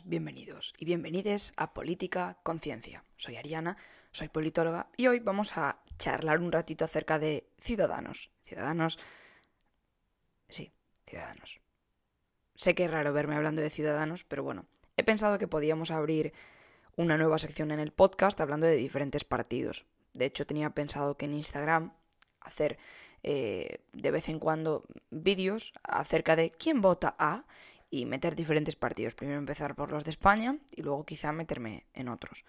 bienvenidos 0.00 0.72
y 0.78 0.86
bienvenides 0.86 1.52
a 1.56 1.74
Política 1.74 2.38
Conciencia. 2.42 3.04
Soy 3.18 3.36
Ariana, 3.36 3.76
soy 4.10 4.28
politóloga 4.28 4.88
y 4.96 5.06
hoy 5.06 5.18
vamos 5.18 5.58
a 5.58 5.82
charlar 5.98 6.40
un 6.40 6.50
ratito 6.50 6.86
acerca 6.86 7.18
de 7.18 7.46
ciudadanos. 7.58 8.30
Ciudadanos... 8.46 8.98
Sí, 10.48 10.72
ciudadanos. 11.06 11.60
Sé 12.54 12.74
que 12.74 12.86
es 12.86 12.90
raro 12.90 13.12
verme 13.12 13.36
hablando 13.36 13.60
de 13.60 13.68
ciudadanos, 13.68 14.24
pero 14.24 14.42
bueno, 14.42 14.64
he 14.96 15.04
pensado 15.04 15.38
que 15.38 15.48
podíamos 15.48 15.90
abrir 15.90 16.32
una 16.96 17.18
nueva 17.18 17.38
sección 17.38 17.70
en 17.70 17.80
el 17.80 17.92
podcast 17.92 18.40
hablando 18.40 18.66
de 18.66 18.76
diferentes 18.76 19.24
partidos. 19.24 19.84
De 20.14 20.24
hecho, 20.24 20.46
tenía 20.46 20.70
pensado 20.70 21.18
que 21.18 21.26
en 21.26 21.34
Instagram 21.34 21.92
hacer 22.40 22.78
eh, 23.22 23.80
de 23.92 24.10
vez 24.10 24.30
en 24.30 24.38
cuando 24.38 24.84
vídeos 25.10 25.74
acerca 25.82 26.34
de 26.34 26.50
quién 26.50 26.80
vota 26.80 27.14
a 27.18 27.44
y 27.92 28.06
meter 28.06 28.34
diferentes 28.34 28.74
partidos. 28.74 29.14
Primero 29.14 29.38
empezar 29.38 29.74
por 29.74 29.92
los 29.92 30.02
de 30.02 30.10
España 30.10 30.56
y 30.74 30.82
luego 30.82 31.04
quizá 31.04 31.30
meterme 31.30 31.84
en 31.92 32.08
otros. 32.08 32.46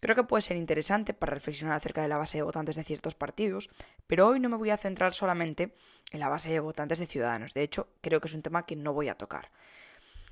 Creo 0.00 0.14
que 0.14 0.24
puede 0.24 0.42
ser 0.42 0.58
interesante 0.58 1.14
para 1.14 1.32
reflexionar 1.32 1.74
acerca 1.74 2.02
de 2.02 2.08
la 2.08 2.18
base 2.18 2.36
de 2.36 2.42
votantes 2.42 2.76
de 2.76 2.84
ciertos 2.84 3.14
partidos, 3.14 3.70
pero 4.06 4.28
hoy 4.28 4.40
no 4.40 4.50
me 4.50 4.58
voy 4.58 4.68
a 4.68 4.76
centrar 4.76 5.14
solamente 5.14 5.74
en 6.12 6.20
la 6.20 6.28
base 6.28 6.52
de 6.52 6.60
votantes 6.60 6.98
de 6.98 7.06
Ciudadanos. 7.06 7.54
De 7.54 7.62
hecho, 7.62 7.88
creo 8.02 8.20
que 8.20 8.28
es 8.28 8.34
un 8.34 8.42
tema 8.42 8.66
que 8.66 8.76
no 8.76 8.92
voy 8.92 9.08
a 9.08 9.14
tocar. 9.14 9.50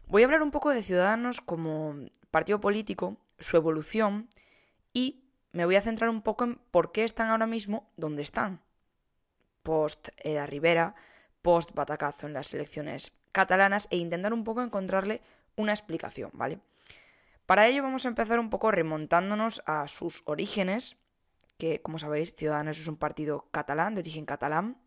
Voy 0.06 0.20
a 0.20 0.26
hablar 0.26 0.42
un 0.42 0.50
poco 0.50 0.68
de 0.68 0.82
Ciudadanos 0.82 1.40
como 1.40 1.96
partido 2.30 2.60
político, 2.60 3.16
su 3.38 3.56
evolución 3.56 4.28
y 4.92 5.24
me 5.52 5.64
voy 5.64 5.76
a 5.76 5.82
centrar 5.82 6.10
un 6.10 6.20
poco 6.20 6.44
en 6.44 6.56
por 6.70 6.92
qué 6.92 7.04
están 7.04 7.30
ahora 7.30 7.46
mismo 7.46 7.90
donde 7.96 8.20
están. 8.20 8.60
Post 9.62 10.10
Era 10.18 10.46
Rivera, 10.46 10.94
post 11.40 11.72
Batacazo 11.72 12.26
en 12.26 12.34
las 12.34 12.52
elecciones 12.52 13.14
catalanas 13.32 13.88
e 13.90 13.96
intentar 13.96 14.32
un 14.32 14.44
poco 14.44 14.62
encontrarle 14.62 15.20
una 15.56 15.72
explicación, 15.72 16.30
¿vale? 16.34 16.60
Para 17.46 17.66
ello 17.66 17.82
vamos 17.82 18.04
a 18.04 18.08
empezar 18.08 18.38
un 18.38 18.50
poco 18.50 18.70
remontándonos 18.70 19.62
a 19.66 19.88
sus 19.88 20.22
orígenes, 20.26 20.96
que 21.58 21.82
como 21.82 21.98
sabéis 21.98 22.34
Ciudadanos 22.36 22.78
es 22.78 22.88
un 22.88 22.96
partido 22.96 23.48
catalán, 23.50 23.94
de 23.94 24.00
origen 24.00 24.24
catalán, 24.24 24.78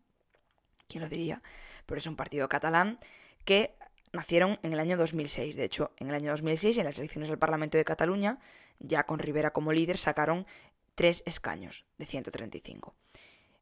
¿quién 0.88 1.02
lo 1.02 1.08
diría? 1.08 1.42
Pero 1.84 1.98
es 1.98 2.06
un 2.06 2.16
partido 2.16 2.48
catalán 2.48 2.98
que 3.44 3.76
nacieron 4.12 4.58
en 4.62 4.72
el 4.72 4.80
año 4.80 4.96
2006. 4.96 5.56
De 5.56 5.64
hecho, 5.64 5.92
en 5.98 6.08
el 6.08 6.14
año 6.14 6.30
2006, 6.30 6.78
en 6.78 6.84
las 6.84 6.98
elecciones 6.98 7.28
del 7.28 7.38
Parlamento 7.38 7.76
de 7.76 7.84
Cataluña, 7.84 8.38
ya 8.78 9.04
con 9.04 9.18
Rivera 9.18 9.52
como 9.52 9.72
líder, 9.72 9.98
sacaron 9.98 10.46
tres 10.94 11.22
escaños 11.26 11.84
de 11.98 12.06
135 12.06 12.94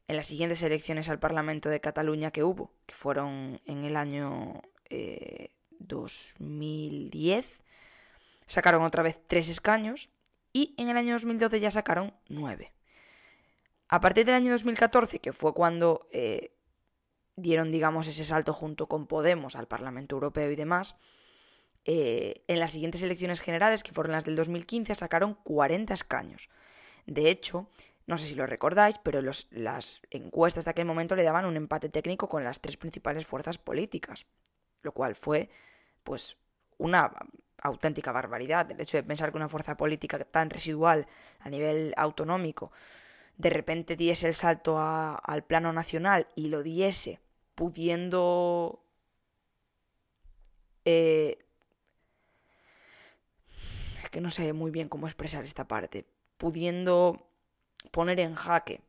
en 0.07 0.17
las 0.17 0.27
siguientes 0.27 0.63
elecciones 0.63 1.09
al 1.09 1.19
Parlamento 1.19 1.69
de 1.69 1.81
Cataluña 1.81 2.31
que 2.31 2.45
hubo, 2.45 2.73
que 2.87 2.95
fueron 2.95 3.61
en 3.65 3.85
el 3.85 3.97
año 3.97 4.61
2010, 5.79 7.47
eh, 7.47 7.63
sacaron 8.47 8.83
otra 8.83 9.03
vez 9.03 9.21
tres 9.27 9.49
escaños 9.49 10.11
y 10.53 10.75
en 10.79 10.89
el 10.89 10.97
año 10.97 11.13
2012 11.15 11.61
ya 11.61 11.71
sacaron 11.71 12.15
nueve. 12.29 12.73
A 13.89 14.01
partir 14.01 14.25
del 14.25 14.35
año 14.35 14.53
2014, 14.53 15.19
que 15.19 15.33
fue 15.33 15.53
cuando 15.53 16.09
eh, 16.11 16.53
dieron, 17.37 17.71
digamos, 17.71 18.07
ese 18.07 18.25
salto 18.25 18.53
junto 18.53 18.87
con 18.87 19.07
Podemos 19.07 19.57
al 19.57 19.69
Parlamento 19.69 20.17
Europeo 20.17 20.51
y 20.51 20.57
demás, 20.57 20.97
eh, 21.85 22.43
en 22.49 22.61
las 22.61 22.73
siguientes 22.73 23.03
elecciones 23.03 23.41
generales, 23.41 23.83
que 23.83 23.93
fueron 23.93 24.13
las 24.13 24.25
del 24.25 24.37
2015, 24.37 24.95
sacaron 24.95 25.35
40 25.45 25.93
escaños. 25.93 26.49
De 27.07 27.29
hecho, 27.29 27.69
no 28.07 28.17
sé 28.17 28.27
si 28.27 28.35
lo 28.35 28.47
recordáis, 28.47 28.99
pero 29.03 29.21
las 29.23 30.01
encuestas 30.11 30.65
de 30.65 30.71
aquel 30.71 30.87
momento 30.87 31.17
le 31.17 31.23
daban 31.23 31.45
un 31.45 31.57
empate 31.57 31.89
técnico 31.89 32.29
con 32.29 32.45
las 32.45 32.61
tres 32.61 32.77
principales 32.77 33.27
fuerzas 33.27 33.59
políticas, 33.59 34.27
lo 34.85 34.93
cual 34.93 35.17
fue, 35.17 35.51
pues, 36.05 36.37
una 36.79 37.11
auténtica 37.59 38.13
barbaridad. 38.13 38.71
El 38.71 38.81
hecho 38.81 38.97
de 38.97 39.03
pensar 39.03 39.31
que 39.31 39.39
una 39.39 39.49
fuerza 39.49 39.77
política 39.77 40.19
tan 40.25 40.51
residual 40.51 41.07
a 41.41 41.49
nivel 41.49 41.95
autonómico 41.97 42.71
de 43.37 43.51
repente 43.51 43.97
diese 43.97 44.29
el 44.29 44.35
salto 44.35 44.79
al 44.79 45.45
plano 45.45 45.73
nacional 45.73 46.29
y 46.37 46.49
lo 46.49 46.63
diese 46.63 47.21
pudiendo 47.55 48.85
eh, 50.85 51.39
es 54.03 54.11
que 54.11 54.21
no 54.21 54.31
sé 54.31 54.53
muy 54.53 54.71
bien 54.71 54.89
cómo 54.89 55.07
expresar 55.07 55.45
esta 55.45 55.67
parte. 55.67 56.07
Pudiendo 56.37 57.29
poner 57.91 58.21
en 58.21 58.35
jaque 58.35 58.83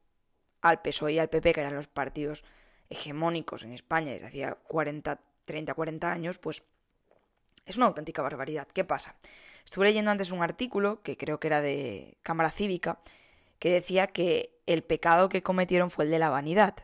al 0.62 0.82
PSOE 0.82 1.14
y 1.14 1.20
al 1.20 1.30
PP, 1.30 1.54
que 1.54 1.62
eran 1.62 1.76
los 1.76 1.88
partidos 1.88 2.44
hegemónicos 2.90 3.64
en 3.64 3.72
España 3.72 4.12
desde 4.12 4.28
hacía 4.28 4.56
40, 4.56 5.20
30, 5.46 5.74
40 5.74 6.12
años, 6.12 6.38
pues 6.38 6.64
es 7.66 7.78
una 7.78 7.88
auténtica 7.88 8.22
barbaridad. 8.22 8.68
¿Qué 8.68 8.84
pasa? 8.84 9.16
Estuve 9.64 9.86
leyendo 9.86 10.12
antes 10.12 10.32
un 10.32 10.44
artículo, 10.44 11.02
que 11.02 11.18
creo 11.18 11.40
que 11.40 11.48
era 11.48 11.62
de 11.62 12.18
Cámara 12.22 12.52
Cívica, 12.52 13.00
que 13.60 13.72
decía 13.72 14.08
que 14.08 14.60
el 14.66 14.84
pecado 14.84 15.30
que 15.30 15.44
cometieron 15.44 15.90
fue 15.90 16.06
el 16.06 16.12
de 16.12 16.20
la 16.20 16.30
vanidad. 16.30 16.76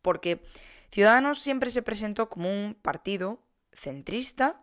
Porque 0.00 0.40
Ciudadanos 0.90 1.40
siempre 1.40 1.70
se 1.70 1.82
presentó 1.82 2.28
como 2.28 2.48
un 2.48 2.74
partido 2.74 3.40
centrista, 3.72 4.62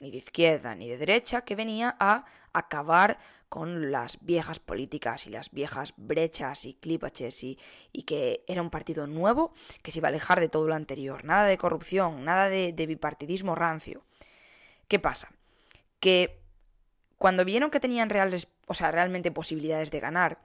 ni 0.00 0.10
de 0.10 0.16
izquierda 0.16 0.74
ni 0.74 0.88
de 0.88 0.98
derecha, 0.98 1.42
que 1.42 1.54
venía 1.54 1.96
a 2.00 2.24
acabar 2.52 3.18
con 3.48 3.90
las 3.90 4.18
viejas 4.20 4.58
políticas 4.58 5.26
y 5.26 5.30
las 5.30 5.50
viejas 5.50 5.94
brechas 5.96 6.64
y 6.66 6.74
clipaches 6.74 7.42
y, 7.42 7.58
y, 7.92 8.02
que 8.02 8.44
era 8.46 8.62
un 8.62 8.70
partido 8.70 9.06
nuevo 9.06 9.52
que 9.82 9.90
se 9.90 9.98
iba 9.98 10.08
a 10.08 10.10
alejar 10.10 10.40
de 10.40 10.48
todo 10.48 10.68
lo 10.68 10.74
anterior. 10.74 11.24
Nada 11.24 11.46
de 11.46 11.58
corrupción, 11.58 12.24
nada 12.24 12.48
de, 12.48 12.72
bipartidismo 12.86 13.54
rancio. 13.54 14.04
¿Qué 14.86 14.98
pasa? 14.98 15.32
Que 16.00 16.40
cuando 17.16 17.44
vieron 17.44 17.70
que 17.70 17.80
tenían 17.80 18.10
reales, 18.10 18.48
o 18.66 18.74
sea, 18.74 18.90
realmente 18.90 19.30
posibilidades 19.30 19.90
de 19.90 20.00
ganar, 20.00 20.38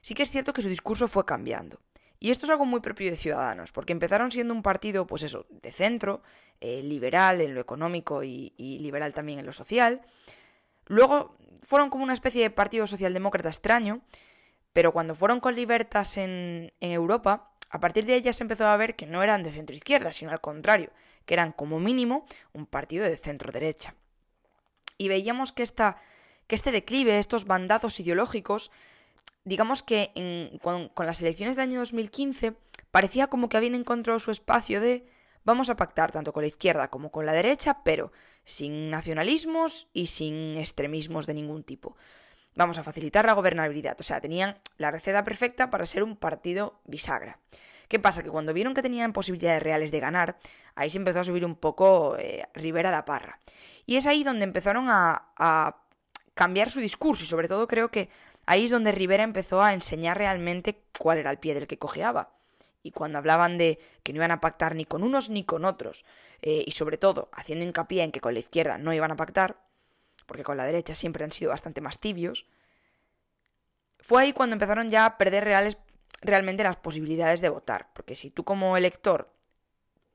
sí 0.00 0.14
que 0.14 0.22
es 0.22 0.30
cierto 0.30 0.52
que 0.52 0.62
su 0.62 0.68
discurso 0.68 1.08
fue 1.08 1.24
cambiando. 1.24 1.80
Y 2.20 2.32
esto 2.32 2.46
es 2.46 2.50
algo 2.50 2.66
muy 2.66 2.80
propio 2.80 3.10
de 3.10 3.16
Ciudadanos, 3.16 3.70
porque 3.70 3.92
empezaron 3.92 4.32
siendo 4.32 4.52
un 4.52 4.62
partido, 4.62 5.06
pues 5.06 5.22
eso, 5.22 5.46
de 5.50 5.70
centro, 5.70 6.20
eh, 6.60 6.82
liberal 6.82 7.40
en 7.40 7.54
lo 7.54 7.60
económico 7.60 8.24
y 8.24 8.52
liberal 8.58 9.14
también 9.14 9.38
en 9.38 9.46
lo 9.46 9.52
social. 9.52 10.02
Luego 10.88 11.36
fueron 11.62 11.90
como 11.90 12.04
una 12.04 12.14
especie 12.14 12.42
de 12.42 12.50
partido 12.50 12.86
socialdemócrata 12.86 13.48
extraño, 13.48 14.00
pero 14.72 14.92
cuando 14.92 15.14
fueron 15.14 15.40
con 15.40 15.54
libertas 15.54 16.16
en, 16.16 16.72
en 16.80 16.92
Europa, 16.92 17.52
a 17.70 17.80
partir 17.80 18.06
de 18.06 18.14
ellas 18.14 18.36
se 18.36 18.44
empezó 18.44 18.66
a 18.66 18.76
ver 18.76 18.96
que 18.96 19.06
no 19.06 19.22
eran 19.22 19.42
de 19.42 19.50
centro 19.50 19.76
izquierda, 19.76 20.12
sino 20.12 20.30
al 20.30 20.40
contrario, 20.40 20.90
que 21.26 21.34
eran 21.34 21.52
como 21.52 21.78
mínimo 21.78 22.26
un 22.52 22.66
partido 22.66 23.04
de 23.04 23.16
centro 23.16 23.52
derecha. 23.52 23.94
Y 24.96 25.08
veíamos 25.08 25.52
que, 25.52 25.62
esta, 25.62 25.96
que 26.46 26.54
este 26.54 26.72
declive, 26.72 27.18
estos 27.18 27.44
bandazos 27.44 28.00
ideológicos, 28.00 28.70
digamos 29.44 29.82
que 29.82 30.10
en, 30.14 30.58
con 30.58 31.06
las 31.06 31.20
elecciones 31.20 31.56
del 31.56 31.68
año 31.68 31.80
2015 31.80 32.54
parecía 32.90 33.28
como 33.28 33.48
que 33.48 33.56
habían 33.56 33.74
encontrado 33.74 34.18
su 34.18 34.30
espacio 34.30 34.80
de 34.80 35.06
vamos 35.44 35.70
a 35.70 35.76
pactar 35.76 36.12
tanto 36.12 36.32
con 36.32 36.42
la 36.42 36.48
izquierda 36.48 36.88
como 36.88 37.10
con 37.10 37.26
la 37.26 37.32
derecha, 37.32 37.82
pero 37.84 38.12
sin 38.48 38.88
nacionalismos 38.88 39.88
y 39.92 40.06
sin 40.06 40.56
extremismos 40.56 41.26
de 41.26 41.34
ningún 41.34 41.64
tipo. 41.64 41.96
Vamos 42.54 42.78
a 42.78 42.82
facilitar 42.82 43.26
la 43.26 43.34
gobernabilidad. 43.34 44.00
O 44.00 44.02
sea, 44.02 44.22
tenían 44.22 44.56
la 44.78 44.90
receta 44.90 45.22
perfecta 45.22 45.68
para 45.68 45.84
ser 45.84 46.02
un 46.02 46.16
partido 46.16 46.80
bisagra. 46.86 47.38
¿Qué 47.88 47.98
pasa? 47.98 48.22
Que 48.22 48.30
cuando 48.30 48.54
vieron 48.54 48.72
que 48.72 48.80
tenían 48.80 49.12
posibilidades 49.12 49.62
reales 49.62 49.90
de 49.90 50.00
ganar, 50.00 50.38
ahí 50.74 50.88
se 50.88 50.96
empezó 50.96 51.20
a 51.20 51.24
subir 51.24 51.44
un 51.44 51.56
poco 51.56 52.16
eh, 52.18 52.46
Rivera 52.54 52.90
la 52.90 53.04
parra. 53.04 53.38
Y 53.84 53.96
es 53.96 54.06
ahí 54.06 54.24
donde 54.24 54.44
empezaron 54.44 54.88
a, 54.88 55.28
a 55.36 55.82
cambiar 56.32 56.70
su 56.70 56.80
discurso 56.80 57.24
y 57.24 57.26
sobre 57.26 57.48
todo 57.48 57.68
creo 57.68 57.90
que 57.90 58.08
ahí 58.46 58.64
es 58.64 58.70
donde 58.70 58.92
Rivera 58.92 59.24
empezó 59.24 59.62
a 59.62 59.74
enseñar 59.74 60.16
realmente 60.16 60.80
cuál 60.98 61.18
era 61.18 61.30
el 61.30 61.38
pie 61.38 61.52
del 61.52 61.66
que 61.66 61.78
cojeaba 61.78 62.37
y 62.82 62.92
cuando 62.92 63.18
hablaban 63.18 63.58
de 63.58 63.78
que 64.02 64.12
no 64.12 64.18
iban 64.18 64.30
a 64.30 64.40
pactar 64.40 64.74
ni 64.74 64.84
con 64.84 65.02
unos 65.02 65.30
ni 65.30 65.44
con 65.44 65.64
otros, 65.64 66.04
eh, 66.42 66.64
y 66.66 66.72
sobre 66.72 66.98
todo 66.98 67.28
haciendo 67.32 67.64
hincapié 67.64 68.02
en 68.02 68.12
que 68.12 68.20
con 68.20 68.34
la 68.34 68.40
izquierda 68.40 68.78
no 68.78 68.92
iban 68.92 69.10
a 69.10 69.16
pactar, 69.16 69.60
porque 70.26 70.44
con 70.44 70.56
la 70.56 70.64
derecha 70.64 70.94
siempre 70.94 71.24
han 71.24 71.32
sido 71.32 71.50
bastante 71.50 71.80
más 71.80 71.98
tibios, 71.98 72.46
fue 74.00 74.22
ahí 74.22 74.32
cuando 74.32 74.54
empezaron 74.54 74.90
ya 74.90 75.04
a 75.04 75.18
perder 75.18 75.44
reales, 75.44 75.78
realmente 76.20 76.62
las 76.62 76.76
posibilidades 76.76 77.40
de 77.40 77.48
votar, 77.48 77.90
porque 77.94 78.14
si 78.14 78.30
tú 78.30 78.44
como 78.44 78.76
elector, 78.76 79.32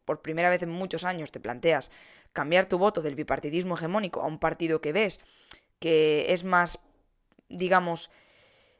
por 0.06 0.22
primera 0.22 0.50
vez 0.50 0.64
en 0.64 0.70
muchos 0.70 1.04
años, 1.04 1.32
te 1.32 1.40
planteas 1.40 1.92
cambiar 2.34 2.66
tu 2.66 2.78
voto 2.78 3.02
del 3.02 3.16
bipartidismo 3.16 3.76
hegemónico 3.76 4.22
a 4.22 4.28
un 4.28 4.40
partido 4.40 4.82
que 4.82 4.92
ves 4.92 5.20
que 5.80 6.32
es 6.34 6.44
más, 6.44 6.80
digamos, 7.50 8.10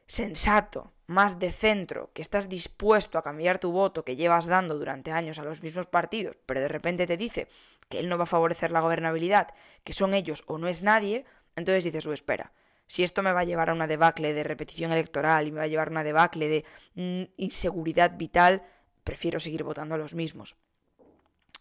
sensato, 0.06 0.93
más 1.06 1.38
de 1.38 1.50
centro, 1.50 2.10
que 2.14 2.22
estás 2.22 2.48
dispuesto 2.48 3.18
a 3.18 3.22
cambiar 3.22 3.58
tu 3.58 3.72
voto 3.72 4.04
que 4.04 4.16
llevas 4.16 4.46
dando 4.46 4.78
durante 4.78 5.12
años 5.12 5.38
a 5.38 5.44
los 5.44 5.62
mismos 5.62 5.86
partidos, 5.86 6.36
pero 6.46 6.60
de 6.60 6.68
repente 6.68 7.06
te 7.06 7.16
dice 7.16 7.48
que 7.88 7.98
él 7.98 8.08
no 8.08 8.16
va 8.16 8.24
a 8.24 8.26
favorecer 8.26 8.70
la 8.70 8.80
gobernabilidad, 8.80 9.48
que 9.84 9.92
son 9.92 10.14
ellos 10.14 10.44
o 10.46 10.58
no 10.58 10.68
es 10.68 10.82
nadie, 10.82 11.26
entonces 11.56 11.84
dices, 11.84 12.06
espera, 12.06 12.52
si 12.86 13.02
esto 13.02 13.22
me 13.22 13.32
va 13.32 13.40
a 13.40 13.44
llevar 13.44 13.70
a 13.70 13.74
una 13.74 13.86
debacle 13.86 14.34
de 14.34 14.44
repetición 14.44 14.92
electoral 14.92 15.46
y 15.46 15.52
me 15.52 15.58
va 15.58 15.64
a 15.64 15.68
llevar 15.68 15.88
a 15.88 15.92
una 15.92 16.04
debacle 16.04 16.48
de 16.48 16.64
mm, 16.94 17.32
inseguridad 17.36 18.16
vital, 18.16 18.62
prefiero 19.04 19.40
seguir 19.40 19.64
votando 19.64 19.94
a 19.94 19.98
los 19.98 20.14
mismos. 20.14 20.56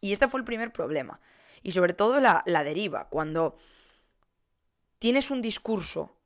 Y 0.02 0.12
este 0.12 0.28
fue 0.28 0.40
el 0.40 0.46
primer 0.46 0.72
problema. 0.72 1.20
Y 1.62 1.72
sobre 1.72 1.94
todo 1.94 2.20
la, 2.20 2.44
la 2.46 2.64
deriva, 2.64 3.08
cuando 3.10 3.58
tienes 5.00 5.32
un 5.32 5.42
discurso 5.42 6.18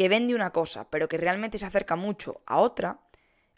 que 0.00 0.08
vende 0.08 0.34
una 0.34 0.48
cosa, 0.50 0.88
pero 0.88 1.10
que 1.10 1.18
realmente 1.18 1.58
se 1.58 1.66
acerca 1.66 1.94
mucho 1.94 2.40
a 2.46 2.60
otra, 2.60 3.00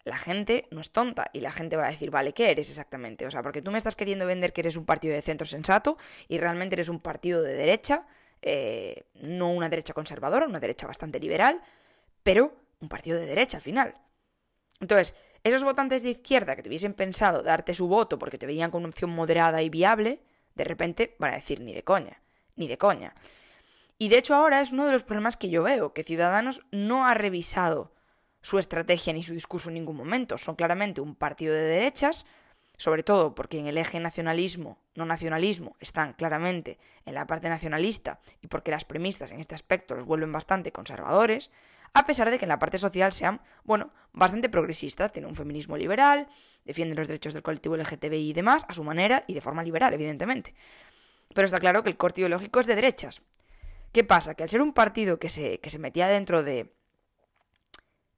la 0.02 0.18
gente 0.18 0.66
no 0.72 0.80
es 0.80 0.90
tonta 0.90 1.30
y 1.32 1.38
la 1.38 1.52
gente 1.52 1.76
va 1.76 1.86
a 1.86 1.90
decir, 1.90 2.10
vale, 2.10 2.32
¿qué 2.32 2.50
eres 2.50 2.68
exactamente? 2.68 3.24
O 3.26 3.30
sea, 3.30 3.44
porque 3.44 3.62
tú 3.62 3.70
me 3.70 3.78
estás 3.78 3.94
queriendo 3.94 4.26
vender 4.26 4.52
que 4.52 4.62
eres 4.62 4.74
un 4.74 4.84
partido 4.84 5.14
de 5.14 5.22
centro 5.22 5.46
sensato 5.46 5.98
y 6.26 6.38
realmente 6.38 6.74
eres 6.74 6.88
un 6.88 6.98
partido 6.98 7.42
de 7.42 7.54
derecha, 7.54 8.08
eh, 8.42 9.04
no 9.14 9.52
una 9.52 9.68
derecha 9.68 9.94
conservadora, 9.94 10.48
una 10.48 10.58
derecha 10.58 10.88
bastante 10.88 11.20
liberal, 11.20 11.62
pero 12.24 12.56
un 12.80 12.88
partido 12.88 13.20
de 13.20 13.26
derecha 13.26 13.58
al 13.58 13.62
final. 13.62 13.94
Entonces, 14.80 15.14
esos 15.44 15.62
votantes 15.62 16.02
de 16.02 16.10
izquierda 16.10 16.56
que 16.56 16.64
te 16.64 16.70
hubiesen 16.70 16.94
pensado 16.94 17.44
darte 17.44 17.72
su 17.72 17.86
voto 17.86 18.18
porque 18.18 18.36
te 18.36 18.46
veían 18.46 18.72
con 18.72 18.80
una 18.80 18.88
opción 18.88 19.10
moderada 19.10 19.62
y 19.62 19.68
viable, 19.68 20.18
de 20.56 20.64
repente 20.64 21.14
van 21.20 21.30
a 21.30 21.36
decir 21.36 21.60
ni 21.60 21.72
de 21.72 21.84
coña, 21.84 22.20
ni 22.56 22.66
de 22.66 22.78
coña. 22.78 23.14
Y 24.02 24.08
de 24.08 24.18
hecho 24.18 24.34
ahora 24.34 24.60
es 24.60 24.72
uno 24.72 24.84
de 24.84 24.90
los 24.90 25.04
problemas 25.04 25.36
que 25.36 25.48
yo 25.48 25.62
veo, 25.62 25.92
que 25.92 26.02
Ciudadanos 26.02 26.62
no 26.72 27.06
ha 27.06 27.14
revisado 27.14 27.92
su 28.40 28.58
estrategia 28.58 29.12
ni 29.12 29.22
su 29.22 29.32
discurso 29.32 29.68
en 29.68 29.74
ningún 29.74 29.94
momento. 29.94 30.38
Son 30.38 30.56
claramente 30.56 31.00
un 31.00 31.14
partido 31.14 31.54
de 31.54 31.60
derechas, 31.60 32.26
sobre 32.76 33.04
todo 33.04 33.36
porque 33.36 33.60
en 33.60 33.68
el 33.68 33.78
eje 33.78 34.00
nacionalismo, 34.00 34.80
no 34.96 35.06
nacionalismo, 35.06 35.76
están 35.78 36.14
claramente 36.14 36.80
en 37.06 37.14
la 37.14 37.28
parte 37.28 37.48
nacionalista 37.48 38.18
y 38.40 38.48
porque 38.48 38.72
las 38.72 38.84
premisas 38.84 39.30
en 39.30 39.38
este 39.38 39.54
aspecto 39.54 39.94
los 39.94 40.04
vuelven 40.04 40.32
bastante 40.32 40.72
conservadores, 40.72 41.52
a 41.94 42.04
pesar 42.04 42.28
de 42.28 42.40
que 42.40 42.44
en 42.46 42.48
la 42.48 42.58
parte 42.58 42.78
social 42.78 43.12
sean, 43.12 43.40
bueno, 43.62 43.92
bastante 44.12 44.48
progresistas, 44.48 45.12
tienen 45.12 45.30
un 45.30 45.36
feminismo 45.36 45.76
liberal, 45.76 46.26
defienden 46.64 46.98
los 46.98 47.06
derechos 47.06 47.34
del 47.34 47.44
colectivo 47.44 47.76
LGTBI 47.76 48.30
y 48.30 48.32
demás, 48.32 48.66
a 48.66 48.74
su 48.74 48.82
manera 48.82 49.22
y 49.28 49.34
de 49.34 49.40
forma 49.40 49.62
liberal, 49.62 49.94
evidentemente. 49.94 50.56
Pero 51.32 51.44
está 51.44 51.60
claro 51.60 51.84
que 51.84 51.90
el 51.90 51.96
corte 51.96 52.22
ideológico 52.22 52.58
es 52.58 52.66
de 52.66 52.74
derechas. 52.74 53.22
¿Qué 53.92 54.04
pasa? 54.04 54.34
Que 54.34 54.42
al 54.42 54.48
ser 54.48 54.62
un 54.62 54.72
partido 54.72 55.18
que 55.18 55.28
se, 55.28 55.60
que 55.60 55.70
se 55.70 55.78
metía 55.78 56.08
dentro 56.08 56.42
de, 56.42 56.72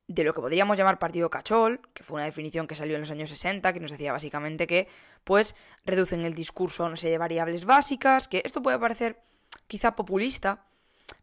de 0.07 0.25
lo 0.25 0.33
que 0.33 0.41
podríamos 0.41 0.77
llamar 0.77 0.99
partido 0.99 1.31
cachol, 1.31 1.81
que 1.93 2.05
fue 2.05 2.17
una 2.17 2.25
definición 2.25 2.67
que 2.67 2.75
salió 2.75 2.95
en 2.95 3.03
los 3.03 3.11
años 3.11 3.31
60, 3.31 3.73
que 3.73 3.81
nos 3.81 3.91
decía 3.91 4.13
básicamente 4.13 4.67
que, 4.67 4.87
pues, 5.25 5.57
reducen 5.85 6.21
el 6.23 6.35
discurso 6.35 6.85
a 6.85 6.87
una 6.87 6.97
serie 6.97 7.13
de 7.13 7.19
variables 7.19 7.65
básicas, 7.65 8.29
que 8.29 8.43
esto 8.45 8.63
puede 8.63 8.79
parecer 8.79 9.21
quizá 9.67 9.97
populista, 9.97 10.65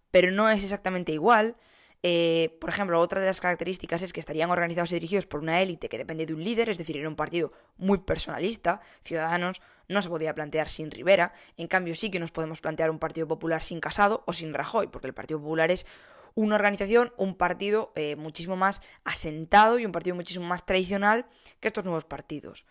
pero 0.10 0.32
no 0.32 0.50
es 0.50 0.64
exactamente 0.64 1.12
igual. 1.12 1.56
Eh, 2.04 2.58
por 2.60 2.72
ejemplo, 2.72 3.00
otra 3.00 3.22
de 3.22 3.28
las 3.28 3.40
características 3.40 4.02
es 4.02 4.12
que 4.12 4.20
estarían 4.20 4.50
organizados 4.50 4.92
y 4.92 4.96
dirigidos 4.96 5.28
por 5.28 5.40
una 5.40 5.62
élite 5.62 5.88
que 5.88 6.00
depende 6.00 6.26
de 6.26 6.34
un 6.34 6.44
líder, 6.44 6.70
es 6.70 6.80
decir, 6.80 6.98
era 6.98 7.08
un 7.08 7.16
partido 7.16 7.54
muy 7.78 8.00
personalista. 8.00 8.82
Ciudadanos 9.04 9.62
no 9.92 10.02
se 10.02 10.10
podía 10.10 10.34
plantear 10.34 10.70
sin 10.70 10.90
Rivera, 10.90 11.34
en 11.58 11.68
cambio 11.68 11.96
sí 11.96 12.10
que 12.10 12.20
nos 12.20 12.32
podemos 12.32 12.62
plantear 12.62 12.90
un 12.90 13.00
Partido 13.00 13.28
Popular 13.28 13.62
sin 13.62 13.80
Casado 13.80 14.24
o 14.26 14.34
sin 14.34 14.54
Rajoy, 14.54 14.88
porque 14.88 15.08
el 15.08 15.14
Partido 15.14 15.40
Popular 15.40 15.72
es 15.72 15.86
una 16.34 16.56
organización, 16.56 17.14
un 17.18 17.36
partido 17.36 17.92
eh, 17.96 18.16
muchísimo 18.16 18.56
más 18.56 18.82
asentado 19.04 19.80
y 19.80 19.86
un 19.86 19.92
partido 19.92 20.16
muchísimo 20.16 20.48
más 20.48 20.66
tradicional 20.66 21.26
que 21.60 21.68
estos 21.68 21.84
nuevos 21.84 22.06
partidos. 22.06 22.66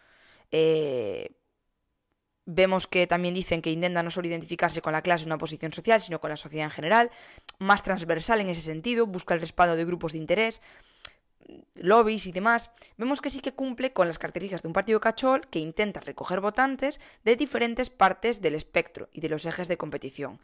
Eh, 0.51 1.37
vemos 2.47 2.87
que 2.87 3.07
también 3.07 3.35
dicen 3.35 3.63
que 3.63 3.71
intenta 3.71 4.03
no 4.03 4.11
solo 4.11 4.29
identificarse 4.29 4.83
con 4.83 4.93
la 4.93 5.03
clase 5.03 5.25
en 5.25 5.29
una 5.29 5.39
posición 5.39 5.73
social, 5.73 6.01
sino 6.01 6.21
con 6.21 6.31
la 6.31 6.37
sociedad 6.37 6.65
en 6.65 6.71
general, 6.71 7.11
más 7.59 7.83
transversal 7.83 8.41
en 8.41 8.49
ese 8.49 8.63
sentido, 8.63 9.07
busca 9.07 9.35
el 9.35 9.41
respaldo 9.41 9.77
de 9.77 9.85
grupos 9.85 10.13
de 10.13 10.19
interés, 10.19 10.63
lobbies 11.75 12.27
y 12.27 12.33
demás, 12.33 12.71
vemos 12.97 13.21
que 13.21 13.31
sí 13.31 13.41
que 13.41 13.55
cumple 13.55 13.93
con 13.93 14.07
las 14.07 14.19
características 14.19 14.63
de 14.63 14.69
un 14.69 14.75
partido 14.75 15.01
cachol 15.01 15.47
que 15.49 15.59
intenta 15.59 16.01
recoger 16.01 16.41
votantes 16.41 17.01
de 17.25 17.37
diferentes 17.37 17.91
partes 17.91 18.41
del 18.41 18.55
espectro 18.55 19.09
y 19.13 19.21
de 19.21 19.29
los 19.29 19.47
ejes 19.47 19.69
de 19.69 19.77
competición. 19.77 20.41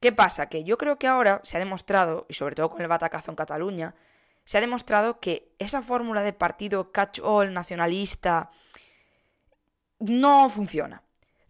¿Qué 0.00 0.12
pasa? 0.12 0.48
Que 0.48 0.64
yo 0.64 0.76
creo 0.76 0.98
que 0.98 1.06
ahora 1.06 1.40
se 1.44 1.56
ha 1.56 1.60
demostrado, 1.60 2.26
y 2.28 2.34
sobre 2.34 2.54
todo 2.54 2.70
con 2.70 2.82
el 2.82 2.88
batacazo 2.88 3.30
en 3.30 3.36
Cataluña, 3.36 3.94
se 4.44 4.58
ha 4.58 4.60
demostrado 4.60 5.20
que 5.20 5.54
esa 5.58 5.82
fórmula 5.82 6.20
de 6.22 6.32
partido 6.32 6.92
catch-all 6.92 7.54
nacionalista 7.54 8.50
no 9.98 10.48
funciona. 10.50 11.02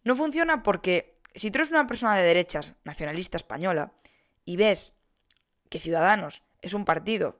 No 0.04 0.14
funciona 0.14 0.62
porque 0.62 1.14
si 1.34 1.50
tú 1.50 1.58
eres 1.58 1.70
una 1.70 1.86
persona 1.86 2.16
de 2.16 2.22
derechas 2.22 2.74
nacionalista 2.84 3.36
española 3.36 3.92
y 4.44 4.56
ves 4.56 4.94
que 5.68 5.80
Ciudadanos 5.80 6.42
es 6.62 6.74
un 6.74 6.84
partido, 6.84 7.36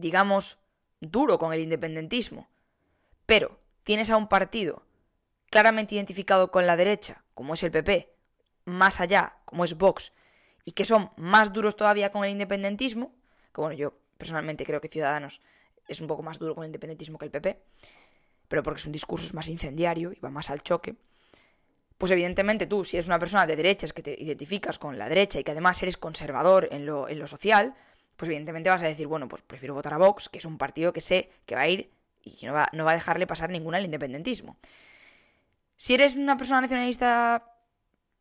digamos, 0.00 0.58
duro 1.00 1.38
con 1.38 1.52
el 1.52 1.60
independentismo, 1.60 2.48
pero 3.26 3.60
tienes 3.84 4.10
a 4.10 4.16
un 4.16 4.28
partido 4.28 4.82
claramente 5.50 5.94
identificado 5.94 6.50
con 6.50 6.66
la 6.66 6.76
derecha, 6.76 7.24
como 7.34 7.54
es 7.54 7.62
el 7.62 7.70
PP, 7.70 8.12
más 8.66 9.00
allá, 9.00 9.38
como 9.44 9.64
es 9.64 9.76
Vox, 9.76 10.12
y 10.64 10.72
que 10.72 10.84
son 10.84 11.10
más 11.16 11.52
duros 11.52 11.76
todavía 11.76 12.10
con 12.10 12.24
el 12.24 12.30
independentismo, 12.30 13.14
que 13.52 13.60
bueno, 13.60 13.76
yo 13.76 13.94
personalmente 14.18 14.64
creo 14.64 14.80
que 14.80 14.88
Ciudadanos 14.88 15.40
es 15.88 16.00
un 16.00 16.06
poco 16.06 16.22
más 16.22 16.38
duro 16.38 16.54
con 16.54 16.64
el 16.64 16.68
independentismo 16.68 17.18
que 17.18 17.24
el 17.24 17.30
PP, 17.30 17.62
pero 18.48 18.62
porque 18.62 18.80
su 18.80 18.90
discurso 18.90 19.26
es 19.26 19.34
más 19.34 19.48
incendiario 19.48 20.12
y 20.12 20.20
va 20.20 20.30
más 20.30 20.50
al 20.50 20.62
choque, 20.62 20.96
pues 21.98 22.12
evidentemente 22.12 22.66
tú, 22.66 22.84
si 22.84 22.96
eres 22.96 23.08
una 23.08 23.18
persona 23.18 23.46
de 23.46 23.56
derechas 23.56 23.92
que 23.92 24.02
te 24.02 24.16
identificas 24.18 24.78
con 24.78 24.96
la 24.96 25.08
derecha 25.08 25.38
y 25.38 25.44
que 25.44 25.50
además 25.50 25.82
eres 25.82 25.98
conservador 25.98 26.68
en 26.70 26.86
lo, 26.86 27.08
en 27.08 27.18
lo 27.18 27.26
social, 27.26 27.74
pues 28.20 28.28
evidentemente 28.28 28.68
vas 28.68 28.82
a 28.82 28.86
decir, 28.86 29.06
bueno, 29.06 29.28
pues 29.28 29.40
prefiero 29.40 29.72
votar 29.72 29.94
a 29.94 29.96
Vox, 29.96 30.28
que 30.28 30.36
es 30.36 30.44
un 30.44 30.58
partido 30.58 30.92
que 30.92 31.00
sé 31.00 31.30
que 31.46 31.54
va 31.54 31.62
a 31.62 31.68
ir 31.68 31.90
y 32.22 32.44
no 32.44 32.52
va, 32.52 32.68
no 32.74 32.84
va 32.84 32.90
a 32.90 32.94
dejarle 32.94 33.26
pasar 33.26 33.48
ninguna 33.48 33.78
al 33.78 33.86
independentismo. 33.86 34.58
Si 35.78 35.94
eres 35.94 36.16
una 36.16 36.36
persona 36.36 36.60
nacionalista 36.60 37.54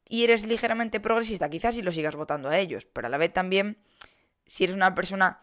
y 0.08 0.24
eres 0.24 0.48
ligeramente 0.48 1.02
progresista, 1.02 1.50
quizás 1.50 1.76
si 1.76 1.82
lo 1.82 1.92
sigas 1.92 2.16
votando 2.16 2.48
a 2.48 2.58
ellos, 2.58 2.86
pero 2.86 3.08
a 3.08 3.10
la 3.10 3.18
vez 3.18 3.34
también, 3.34 3.78
si 4.46 4.64
eres 4.64 4.78
una 4.78 4.96
persona, 4.96 5.42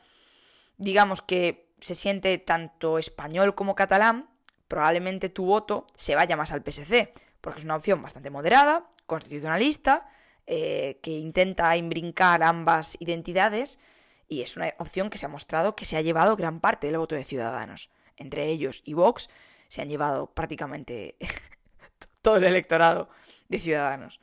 digamos 0.78 1.20
que 1.20 1.68
se 1.82 1.94
siente 1.94 2.38
tanto 2.38 2.96
español 2.96 3.54
como 3.54 3.74
catalán, 3.74 4.30
probablemente 4.68 5.28
tu 5.28 5.44
voto 5.44 5.86
se 5.94 6.14
vaya 6.14 6.34
más 6.34 6.50
al 6.50 6.62
PSC, 6.62 7.12
porque 7.42 7.58
es 7.58 7.66
una 7.66 7.76
opción 7.76 8.00
bastante 8.00 8.30
moderada, 8.30 8.88
constitucionalista, 9.04 10.08
eh, 10.46 10.98
que 11.02 11.10
intenta 11.10 11.76
imbrincar 11.76 12.42
ambas 12.42 12.96
identidades, 13.00 13.78
y 14.28 14.42
es 14.42 14.56
una 14.56 14.72
opción 14.78 15.10
que 15.10 15.18
se 15.18 15.26
ha 15.26 15.28
mostrado 15.28 15.76
que 15.76 15.84
se 15.84 15.96
ha 15.96 16.02
llevado 16.02 16.36
gran 16.36 16.60
parte 16.60 16.86
del 16.86 16.98
voto 16.98 17.14
de 17.14 17.24
Ciudadanos. 17.24 17.90
Entre 18.16 18.48
ellos 18.48 18.82
y 18.84 18.94
Vox 18.94 19.28
se 19.68 19.82
han 19.82 19.88
llevado 19.88 20.32
prácticamente 20.32 21.16
todo 22.22 22.36
el 22.36 22.44
electorado 22.44 23.08
de 23.48 23.58
Ciudadanos. 23.58 24.20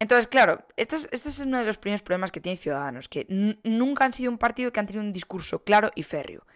Entonces, 0.00 0.28
claro, 0.28 0.64
este 0.76 0.96
es, 0.96 1.08
es 1.10 1.38
uno 1.40 1.58
de 1.58 1.64
los 1.64 1.78
primeros 1.78 2.02
problemas 2.02 2.30
que 2.30 2.40
tiene 2.40 2.56
Ciudadanos, 2.56 3.08
que 3.08 3.26
nunca 3.64 4.04
han 4.04 4.12
sido 4.12 4.30
un 4.30 4.38
partido 4.38 4.72
que 4.72 4.78
han 4.78 4.86
tenido 4.86 5.04
un 5.04 5.12
discurso 5.12 5.64
claro 5.64 5.90
y 5.94 6.04
férreo. 6.04 6.46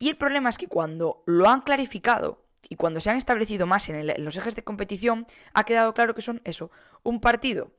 Y 0.00 0.08
el 0.08 0.16
problema 0.16 0.48
es 0.48 0.58
que 0.58 0.68
cuando 0.68 1.22
lo 1.26 1.48
han 1.48 1.60
clarificado 1.60 2.44
y 2.68 2.76
cuando 2.76 3.00
se 3.00 3.10
han 3.10 3.16
establecido 3.16 3.66
más 3.66 3.88
en 3.88 4.24
los 4.24 4.36
ejes 4.36 4.56
de 4.56 4.64
competición, 4.64 5.26
ha 5.54 5.64
quedado 5.64 5.94
claro 5.94 6.14
que 6.14 6.22
son 6.22 6.40
eso, 6.44 6.70
un 7.04 7.20
partido 7.20 7.70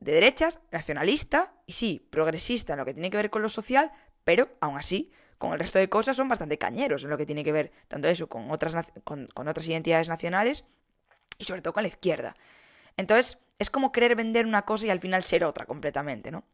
de 0.00 0.12
derechas, 0.12 0.60
nacionalista 0.70 1.52
y 1.66 1.72
sí, 1.72 2.06
progresista 2.10 2.74
en 2.74 2.78
lo 2.78 2.84
que 2.84 2.94
tiene 2.94 3.10
que 3.10 3.16
ver 3.16 3.30
con 3.30 3.42
lo 3.42 3.48
social, 3.48 3.92
pero 4.24 4.48
aún 4.60 4.76
así, 4.76 5.12
con 5.38 5.52
el 5.52 5.58
resto 5.58 5.78
de 5.78 5.88
cosas 5.88 6.16
son 6.16 6.28
bastante 6.28 6.58
cañeros 6.58 7.04
en 7.04 7.10
lo 7.10 7.18
que 7.18 7.26
tiene 7.26 7.44
que 7.44 7.52
ver 7.52 7.72
tanto 7.88 8.08
eso 8.08 8.28
con 8.28 8.50
otras, 8.50 8.92
con, 9.04 9.26
con 9.28 9.48
otras 9.48 9.68
identidades 9.68 10.08
nacionales 10.08 10.64
y 11.38 11.44
sobre 11.44 11.62
todo 11.62 11.72
con 11.72 11.82
la 11.82 11.88
izquierda. 11.88 12.36
Entonces, 12.96 13.38
es 13.58 13.70
como 13.70 13.92
querer 13.92 14.16
vender 14.16 14.46
una 14.46 14.62
cosa 14.62 14.86
y 14.86 14.90
al 14.90 15.00
final 15.00 15.22
ser 15.22 15.44
otra 15.44 15.66
completamente, 15.66 16.30
¿no? 16.30 16.44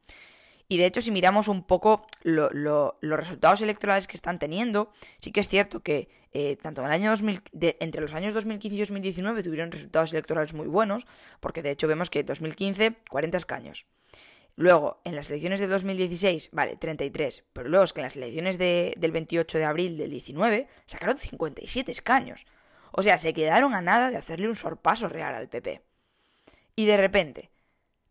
Y 0.69 0.79
de 0.79 0.87
hecho, 0.87 1.03
si 1.03 1.11
miramos 1.11 1.49
un 1.49 1.63
poco 1.63 2.07
los 2.23 2.95
resultados 3.03 3.61
electorales 3.61 4.09
que 4.09 4.17
están 4.17 4.39
teniendo, 4.39 4.91
sí 5.19 5.31
que 5.31 5.41
es 5.41 5.49
cierto 5.49 5.81
que 5.81 6.09
eh, 6.33 6.57
tanto 6.57 6.81
en 6.81 6.87
el 6.87 6.93
año 6.93 7.11
2000, 7.11 7.43
entre 7.81 8.01
los 8.01 8.15
años 8.15 8.35
2015 8.35 8.75
y 8.75 8.81
2019 8.81 9.43
tuvieron 9.43 9.71
resultados 9.71 10.13
electorales 10.13 10.55
muy 10.55 10.67
buenos, 10.67 11.07
porque 11.41 11.63
de 11.63 11.71
hecho 11.71 11.87
vemos 11.87 12.11
que 12.11 12.25
2015, 12.25 12.97
40 13.09 13.37
escaños. 13.37 13.87
Luego, 14.57 15.01
en 15.05 15.17
las 15.17 15.31
elecciones 15.31 15.61
de 15.61 15.67
2016, 15.67 16.51
vale, 16.53 16.77
33, 16.77 17.45
pero 17.53 17.69
luego 17.69 17.85
es 17.85 17.93
que 17.93 18.01
en 18.01 18.05
las 18.05 18.17
elecciones 18.17 18.57
del 18.57 19.13
28 19.13 19.59
de 19.59 19.65
abril 19.65 19.99
del 19.99 20.11
19 20.11 20.69
sacaron 20.87 21.19
57 21.19 21.91
escaños. 21.91 22.47
O 22.93 23.03
sea, 23.03 23.19
se 23.19 23.35
quedaron 23.35 23.75
a 23.75 23.81
nada 23.81 24.11
de 24.11 24.17
hacerle 24.17 24.49
un 24.49 24.55
sorpaso 24.55 25.09
real 25.09 25.35
al 25.35 25.49
PP. 25.49 25.83
Y 26.77 26.87
de 26.87 26.97
repente, 26.97 27.51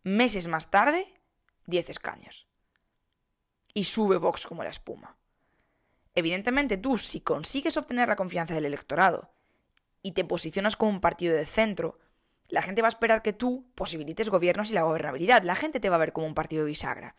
meses 0.02 0.46
más 0.46 0.70
tarde, 0.70 1.06
10 1.66 1.90
escaños. 1.90 2.46
Y 3.72 3.84
sube 3.84 4.18
Vox 4.18 4.46
como 4.46 4.62
la 4.62 4.70
espuma. 4.70 5.16
Evidentemente 6.14 6.76
tú, 6.76 6.96
si 6.96 7.20
consigues 7.20 7.76
obtener 7.76 8.08
la 8.08 8.16
confianza 8.16 8.54
del 8.54 8.66
electorado 8.66 9.30
y 10.02 10.12
te 10.12 10.24
posicionas 10.24 10.76
como 10.76 10.92
un 10.92 11.00
partido 11.00 11.34
de 11.34 11.46
centro, 11.46 11.98
la 12.48 12.62
gente 12.62 12.82
va 12.82 12.88
a 12.88 12.90
esperar 12.90 13.22
que 13.22 13.32
tú 13.32 13.66
posibilites 13.74 14.28
gobiernos 14.28 14.70
y 14.70 14.74
la 14.74 14.82
gobernabilidad. 14.82 15.42
La 15.42 15.56
gente 15.56 15.80
te 15.80 15.88
va 15.88 15.96
a 15.96 16.00
ver 16.00 16.12
como 16.12 16.26
un 16.26 16.34
partido 16.34 16.64
bisagra. 16.64 17.16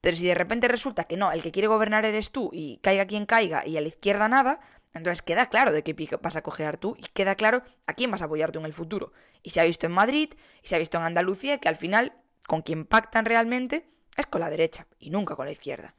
Pero 0.00 0.16
si 0.16 0.26
de 0.26 0.34
repente 0.34 0.68
resulta 0.68 1.04
que 1.04 1.16
no, 1.16 1.32
el 1.32 1.42
que 1.42 1.52
quiere 1.52 1.68
gobernar 1.68 2.04
eres 2.04 2.30
tú 2.30 2.50
y 2.52 2.78
caiga 2.78 3.06
quien 3.06 3.26
caiga 3.26 3.66
y 3.66 3.76
a 3.76 3.80
la 3.80 3.88
izquierda 3.88 4.28
nada, 4.28 4.60
entonces 4.94 5.22
queda 5.22 5.48
claro 5.48 5.72
de 5.72 5.82
qué 5.82 6.18
vas 6.20 6.36
a 6.36 6.42
cojear 6.42 6.76
tú 6.76 6.96
y 6.98 7.02
queda 7.14 7.34
claro 7.34 7.62
a 7.86 7.94
quién 7.94 8.10
vas 8.10 8.22
a 8.22 8.26
apoyar 8.26 8.52
tú 8.52 8.58
en 8.58 8.66
el 8.66 8.72
futuro. 8.72 9.12
Y 9.42 9.50
se 9.50 9.60
ha 9.60 9.64
visto 9.64 9.86
en 9.86 9.92
Madrid 9.92 10.34
y 10.62 10.68
se 10.68 10.74
ha 10.74 10.78
visto 10.78 10.98
en 10.98 11.04
Andalucía 11.04 11.58
que 11.58 11.68
al 11.68 11.76
final 11.76 12.12
con 12.52 12.60
quien 12.60 12.84
pactan 12.84 13.24
realmente 13.24 13.88
es 14.14 14.26
con 14.26 14.42
la 14.42 14.50
derecha 14.50 14.86
y 14.98 15.08
nunca 15.08 15.36
con 15.36 15.46
la 15.46 15.52
izquierda. 15.52 15.94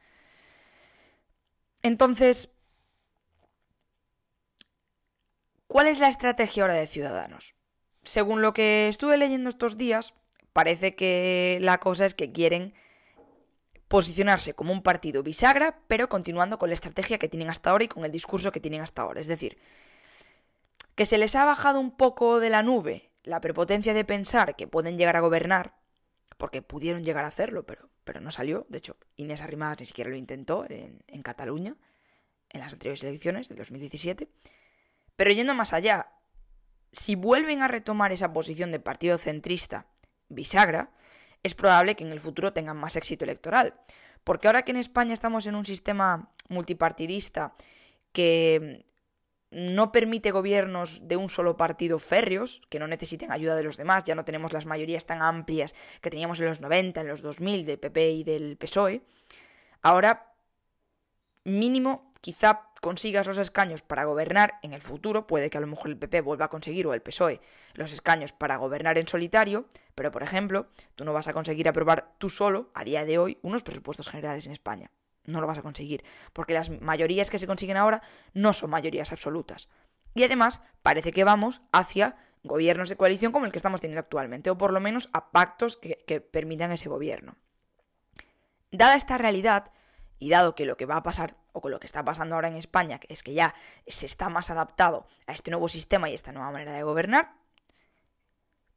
Entonces, 1.82 2.52
¿cuál 5.66 5.88
es 5.88 5.98
la 5.98 6.06
estrategia 6.06 6.62
ahora 6.62 6.74
de 6.74 6.86
Ciudadanos? 6.86 7.54
Según 8.04 8.40
lo 8.40 8.54
que 8.54 8.86
estuve 8.86 9.16
leyendo 9.16 9.50
estos 9.50 9.76
días, 9.76 10.14
parece 10.52 10.94
que 10.94 11.58
la 11.60 11.78
cosa 11.78 12.06
es 12.06 12.14
que 12.14 12.30
quieren 12.30 12.72
posicionarse 13.88 14.54
como 14.54 14.72
un 14.72 14.84
partido 14.84 15.24
bisagra, 15.24 15.80
pero 15.88 16.08
continuando 16.08 16.60
con 16.60 16.70
la 16.70 16.74
estrategia 16.74 17.18
que 17.18 17.28
tienen 17.28 17.50
hasta 17.50 17.70
ahora 17.70 17.82
y 17.82 17.88
con 17.88 18.04
el 18.04 18.12
discurso 18.12 18.52
que 18.52 18.60
tienen 18.60 18.80
hasta 18.80 19.02
ahora. 19.02 19.20
Es 19.20 19.26
decir, 19.26 19.58
que 20.94 21.04
se 21.04 21.18
les 21.18 21.34
ha 21.34 21.44
bajado 21.44 21.80
un 21.80 21.96
poco 21.96 22.38
de 22.38 22.50
la 22.50 22.62
nube 22.62 23.10
la 23.24 23.40
prepotencia 23.40 23.92
de 23.92 24.04
pensar 24.04 24.54
que 24.54 24.68
pueden 24.68 24.96
llegar 24.96 25.16
a 25.16 25.20
gobernar, 25.20 25.82
porque 26.36 26.62
pudieron 26.62 27.04
llegar 27.04 27.24
a 27.24 27.28
hacerlo, 27.28 27.64
pero, 27.64 27.88
pero 28.04 28.20
no 28.20 28.30
salió. 28.30 28.66
De 28.68 28.78
hecho, 28.78 28.96
Inés 29.16 29.40
Arrimadas 29.40 29.80
ni 29.80 29.86
siquiera 29.86 30.10
lo 30.10 30.16
intentó 30.16 30.64
en, 30.68 31.02
en 31.06 31.22
Cataluña, 31.22 31.76
en 32.50 32.60
las 32.60 32.72
anteriores 32.72 33.02
elecciones 33.02 33.48
del 33.48 33.58
2017. 33.58 34.28
Pero 35.16 35.30
yendo 35.30 35.54
más 35.54 35.72
allá, 35.72 36.10
si 36.92 37.14
vuelven 37.14 37.62
a 37.62 37.68
retomar 37.68 38.12
esa 38.12 38.32
posición 38.32 38.72
de 38.72 38.80
partido 38.80 39.18
centrista 39.18 39.86
bisagra, 40.28 40.90
es 41.42 41.54
probable 41.54 41.94
que 41.94 42.04
en 42.04 42.12
el 42.12 42.20
futuro 42.20 42.52
tengan 42.52 42.76
más 42.76 42.96
éxito 42.96 43.24
electoral. 43.24 43.74
Porque 44.24 44.48
ahora 44.48 44.62
que 44.62 44.72
en 44.72 44.78
España 44.78 45.12
estamos 45.12 45.46
en 45.46 45.54
un 45.54 45.66
sistema 45.66 46.30
multipartidista 46.48 47.52
que 48.12 48.86
no 49.54 49.92
permite 49.92 50.32
gobiernos 50.32 51.06
de 51.06 51.16
un 51.16 51.28
solo 51.28 51.56
partido 51.56 51.98
férreos, 51.98 52.60
que 52.68 52.80
no 52.80 52.88
necesiten 52.88 53.30
ayuda 53.30 53.54
de 53.54 53.62
los 53.62 53.76
demás, 53.76 54.02
ya 54.04 54.16
no 54.16 54.24
tenemos 54.24 54.52
las 54.52 54.66
mayorías 54.66 55.06
tan 55.06 55.22
amplias 55.22 55.74
que 56.00 56.10
teníamos 56.10 56.40
en 56.40 56.46
los 56.46 56.60
90, 56.60 57.00
en 57.00 57.08
los 57.08 57.22
2000, 57.22 57.64
del 57.64 57.78
PP 57.78 58.10
y 58.10 58.24
del 58.24 58.56
PSOE, 58.56 59.02
ahora 59.80 60.34
mínimo 61.44 62.10
quizá 62.20 62.62
consigas 62.80 63.26
los 63.26 63.38
escaños 63.38 63.82
para 63.82 64.04
gobernar 64.04 64.54
en 64.62 64.72
el 64.72 64.82
futuro, 64.82 65.26
puede 65.26 65.50
que 65.50 65.58
a 65.58 65.60
lo 65.60 65.66
mejor 65.66 65.88
el 65.90 65.98
PP 65.98 66.20
vuelva 66.22 66.46
a 66.46 66.50
conseguir 66.50 66.86
o 66.86 66.94
el 66.94 67.02
PSOE 67.02 67.40
los 67.74 67.92
escaños 67.92 68.32
para 68.32 68.56
gobernar 68.56 68.98
en 68.98 69.06
solitario, 69.06 69.66
pero 69.94 70.10
por 70.10 70.22
ejemplo, 70.22 70.66
tú 70.96 71.04
no 71.04 71.12
vas 71.12 71.28
a 71.28 71.32
conseguir 71.32 71.68
aprobar 71.68 72.12
tú 72.18 72.28
solo, 72.28 72.70
a 72.74 72.82
día 72.82 73.04
de 73.04 73.18
hoy, 73.18 73.38
unos 73.42 73.62
presupuestos 73.62 74.08
generales 74.08 74.46
en 74.46 74.52
España 74.52 74.90
no 75.26 75.40
lo 75.40 75.46
vas 75.46 75.58
a 75.58 75.62
conseguir, 75.62 76.04
porque 76.32 76.54
las 76.54 76.70
mayorías 76.80 77.30
que 77.30 77.38
se 77.38 77.46
consiguen 77.46 77.76
ahora 77.76 78.02
no 78.32 78.52
son 78.52 78.70
mayorías 78.70 79.12
absolutas. 79.12 79.68
Y 80.14 80.22
además 80.24 80.60
parece 80.82 81.12
que 81.12 81.24
vamos 81.24 81.60
hacia 81.72 82.16
gobiernos 82.42 82.88
de 82.88 82.96
coalición 82.96 83.32
como 83.32 83.46
el 83.46 83.52
que 83.52 83.58
estamos 83.58 83.80
teniendo 83.80 84.00
actualmente, 84.00 84.50
o 84.50 84.58
por 84.58 84.72
lo 84.72 84.80
menos 84.80 85.08
a 85.12 85.30
pactos 85.32 85.76
que, 85.76 86.20
permitan 86.20 86.72
ese 86.72 86.88
gobierno. 86.88 87.36
Dada 88.70 88.96
esta 88.96 89.18
realidad, 89.18 89.72
y 90.18 90.30
dado 90.30 90.54
que 90.54 90.66
lo 90.66 90.76
que 90.76 90.86
va 90.86 90.96
a 90.96 91.02
pasar, 91.02 91.36
o 91.52 91.60
con 91.60 91.70
lo 91.70 91.80
que 91.80 91.86
está 91.86 92.04
pasando 92.04 92.34
ahora 92.34 92.48
en 92.48 92.56
España, 92.56 93.00
es 93.08 93.22
que 93.22 93.34
ya 93.34 93.54
se 93.86 94.06
está 94.06 94.28
más 94.28 94.50
adaptado 94.50 95.06
a 95.26 95.32
este 95.32 95.50
nuevo 95.50 95.68
sistema 95.68 96.10
y 96.10 96.14
esta 96.14 96.32
nueva 96.32 96.50
manera 96.50 96.72
de 96.72 96.82
gobernar, 96.82 97.32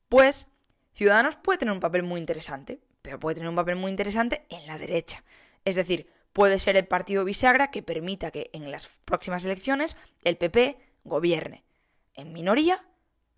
pues 0.10 0.48
Ciudadanos 0.94 1.36
puede 1.36 1.60
tener 1.60 1.74
un 1.74 1.80
papel 1.80 2.02
muy 2.02 2.20
interesante, 2.20 2.82
pero 3.04 3.20
puede 3.20 3.36
tener 3.36 3.50
un 3.50 3.56
papel 3.56 3.76
muy 3.76 3.92
interesante 3.92 4.48
en 4.50 4.66
la 4.66 4.80
derecha. 4.80 5.24
Es 5.64 5.76
decir, 5.76 6.10
puede 6.38 6.60
ser 6.60 6.78
el 6.78 6.86
partido 6.86 7.26
bisagra 7.26 7.72
que 7.72 7.82
permita 7.82 8.30
que 8.30 8.52
en 8.54 8.70
las 8.70 8.90
próximas 9.06 9.44
elecciones 9.44 9.98
el 10.24 10.38
PP 10.38 10.78
gobierne 11.04 11.64
en 12.14 12.32
minoría 12.32 12.88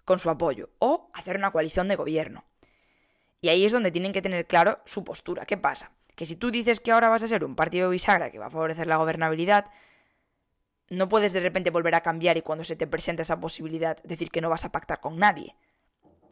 con 0.03 0.19
su 0.19 0.29
apoyo 0.29 0.71
o 0.79 1.09
hacer 1.13 1.37
una 1.37 1.51
coalición 1.51 1.87
de 1.87 1.95
gobierno. 1.95 2.43
Y 3.39 3.47
ahí 3.47 3.63
es 3.63 3.71
donde 3.71 3.91
tienen 3.91 4.11
que 4.11 4.21
tener 4.21 4.47
claro 4.47 4.81
su 4.83 5.05
postura. 5.05 5.45
¿Qué 5.45 5.55
pasa? 5.55 5.93
Que 6.17 6.25
si 6.25 6.35
tú 6.35 6.51
dices 6.51 6.81
que 6.81 6.91
ahora 6.91 7.07
vas 7.07 7.23
a 7.23 7.29
ser 7.29 7.45
un 7.45 7.55
partido 7.55 7.89
bisagra 7.89 8.31
que 8.31 8.37
va 8.37 8.47
a 8.47 8.51
favorecer 8.51 8.85
la 8.85 8.97
gobernabilidad, 8.97 9.71
no 10.89 11.07
puedes 11.07 11.31
de 11.31 11.39
repente 11.39 11.69
volver 11.69 11.95
a 11.95 12.01
cambiar 12.01 12.35
y 12.35 12.41
cuando 12.41 12.65
se 12.65 12.75
te 12.75 12.85
presenta 12.85 13.21
esa 13.21 13.39
posibilidad 13.39 13.95
decir 14.03 14.29
que 14.29 14.41
no 14.41 14.49
vas 14.49 14.65
a 14.65 14.73
pactar 14.73 14.99
con 14.99 15.17
nadie 15.17 15.55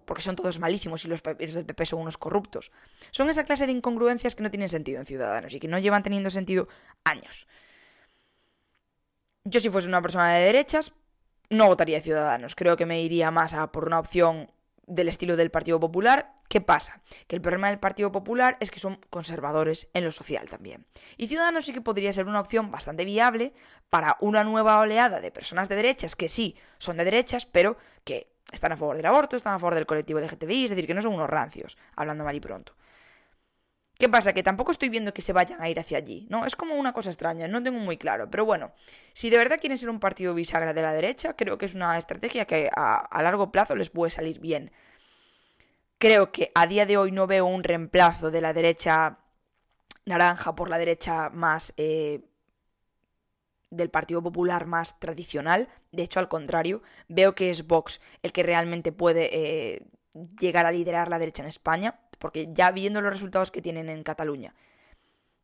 porque 0.07 0.23
son 0.23 0.37
todos 0.37 0.57
malísimos 0.57 1.03
y 1.03 1.09
los, 1.09 1.21
del 1.21 1.65
PP 1.65 1.85
son 1.85 1.99
unos 1.99 2.17
corruptos. 2.17 2.71
Son 3.11 3.29
esa 3.29 3.43
clase 3.43 3.65
de 3.65 3.73
incongruencias 3.73 4.35
que 4.35 4.41
no 4.41 4.49
tienen 4.49 4.69
sentido 4.69 5.01
en 5.01 5.05
Ciudadanos 5.05 5.53
y 5.53 5.59
que 5.59 5.67
no 5.67 5.77
llevan 5.79 6.01
teniendo 6.01 6.29
sentido 6.29 6.69
años. 7.03 7.45
Yo 9.43 9.59
si 9.59 9.69
fuese 9.69 9.89
una 9.89 10.01
persona 10.01 10.33
de 10.33 10.45
derechas, 10.45 10.93
no 11.49 11.67
votaría 11.67 11.99
Ciudadanos. 11.99 12.55
Creo 12.55 12.77
que 12.77 12.85
me 12.85 13.01
iría 13.01 13.31
más 13.31 13.53
a 13.53 13.69
por 13.73 13.85
una 13.85 13.99
opción 13.99 14.49
del 14.85 15.09
estilo 15.09 15.35
del 15.35 15.51
Partido 15.51 15.77
Popular. 15.77 16.33
¿Qué 16.47 16.61
pasa? 16.61 17.01
Que 17.27 17.35
el 17.35 17.41
problema 17.41 17.67
del 17.67 17.79
Partido 17.79 18.09
Popular 18.09 18.55
es 18.61 18.71
que 18.71 18.79
son 18.79 19.01
conservadores 19.09 19.89
en 19.93 20.05
lo 20.05 20.11
social 20.13 20.47
también. 20.49 20.87
Y 21.17 21.27
Ciudadanos 21.27 21.65
sí 21.65 21.73
que 21.73 21.81
podría 21.81 22.13
ser 22.13 22.27
una 22.27 22.39
opción 22.39 22.71
bastante 22.71 23.03
viable 23.03 23.53
para 23.89 24.15
una 24.21 24.45
nueva 24.45 24.79
oleada 24.79 25.19
de 25.19 25.31
personas 25.31 25.67
de 25.67 25.75
derechas 25.75 26.15
que 26.15 26.29
sí 26.29 26.55
son 26.77 26.95
de 26.95 27.03
derechas, 27.03 27.45
pero 27.45 27.77
que 28.05 28.37
están 28.51 28.71
a 28.71 28.77
favor 28.77 28.95
del 28.95 29.05
aborto, 29.05 29.35
están 29.35 29.53
a 29.53 29.59
favor 29.59 29.75
del 29.75 29.85
colectivo 29.85 30.19
LGTBI, 30.19 30.65
es 30.65 30.69
decir, 30.71 30.87
que 30.87 30.93
no 30.93 31.01
son 31.01 31.13
unos 31.13 31.29
rancios, 31.29 31.77
hablando 31.95 32.23
mal 32.23 32.35
y 32.35 32.39
pronto. 32.39 32.73
¿Qué 33.97 34.09
pasa? 34.09 34.33
Que 34.33 34.43
tampoco 34.43 34.71
estoy 34.71 34.89
viendo 34.89 35.13
que 35.13 35.23
se 35.23 35.33
vayan 35.33 35.59
a 35.61 35.69
ir 35.69 35.79
hacia 35.79 35.97
allí, 35.97 36.27
¿no? 36.29 36.45
Es 36.45 36.55
como 36.55 36.75
una 36.75 36.93
cosa 36.93 37.09
extraña, 37.09 37.47
no 37.47 37.63
tengo 37.63 37.79
muy 37.79 37.97
claro. 37.97 38.29
Pero 38.29 38.45
bueno, 38.45 38.71
si 39.13 39.29
de 39.31 39.37
verdad 39.37 39.57
quieren 39.59 39.77
ser 39.77 39.89
un 39.89 39.99
partido 39.99 40.35
bisagra 40.35 40.73
de 40.73 40.83
la 40.83 40.93
derecha, 40.93 41.33
creo 41.33 41.57
que 41.57 41.65
es 41.65 41.73
una 41.73 41.97
estrategia 41.97 42.45
que 42.45 42.69
a, 42.75 43.21
largo 43.23 43.51
plazo 43.51 43.75
les 43.75 43.89
puede 43.89 44.11
salir 44.11 44.39
bien. 44.39 44.71
Creo 45.97 46.31
que 46.31 46.51
a 46.53 46.67
día 46.67 46.85
de 46.85 46.97
hoy 46.97 47.11
no 47.11 47.25
veo 47.25 47.47
un 47.47 47.63
reemplazo 47.63 48.29
de 48.29 48.41
la 48.41 48.53
derecha 48.53 49.17
naranja 50.05 50.55
por 50.55 50.69
la 50.69 50.77
derecha 50.77 51.29
más 51.29 51.73
eh, 51.77 52.21
del 53.69 53.89
Partido 53.89 54.21
Popular 54.21 54.65
más 54.67 55.00
tradicional. 55.00 55.67
De 55.91 56.03
hecho, 56.03 56.19
al 56.19 56.29
contrario, 56.29 56.81
veo 57.07 57.36
que 57.36 57.50
es 57.50 57.67
Vox 57.67 58.01
el 58.24 58.31
que 58.31 58.43
realmente 58.43 58.91
puede 58.91 59.29
eh, 59.31 59.83
llegar 60.39 60.65
a 60.65 60.71
liderar 60.71 61.09
la 61.09 61.19
derecha 61.19 61.43
en 61.43 61.50
España, 61.50 62.00
porque 62.19 62.50
ya 62.51 62.71
viendo 62.71 63.01
los 63.01 63.12
resultados 63.12 63.51
que 63.51 63.62
tienen 63.62 63.89
en 63.89 64.03
Cataluña 64.03 64.55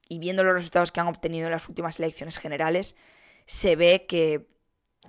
y 0.09 0.19
viendo 0.19 0.43
los 0.43 0.53
resultados 0.53 0.91
que 0.91 0.99
han 0.99 1.07
obtenido 1.07 1.47
en 1.47 1.51
las 1.51 1.69
últimas 1.69 1.99
elecciones 1.99 2.37
generales, 2.37 2.95
se 3.45 3.75
ve 3.75 4.05
que 4.07 4.47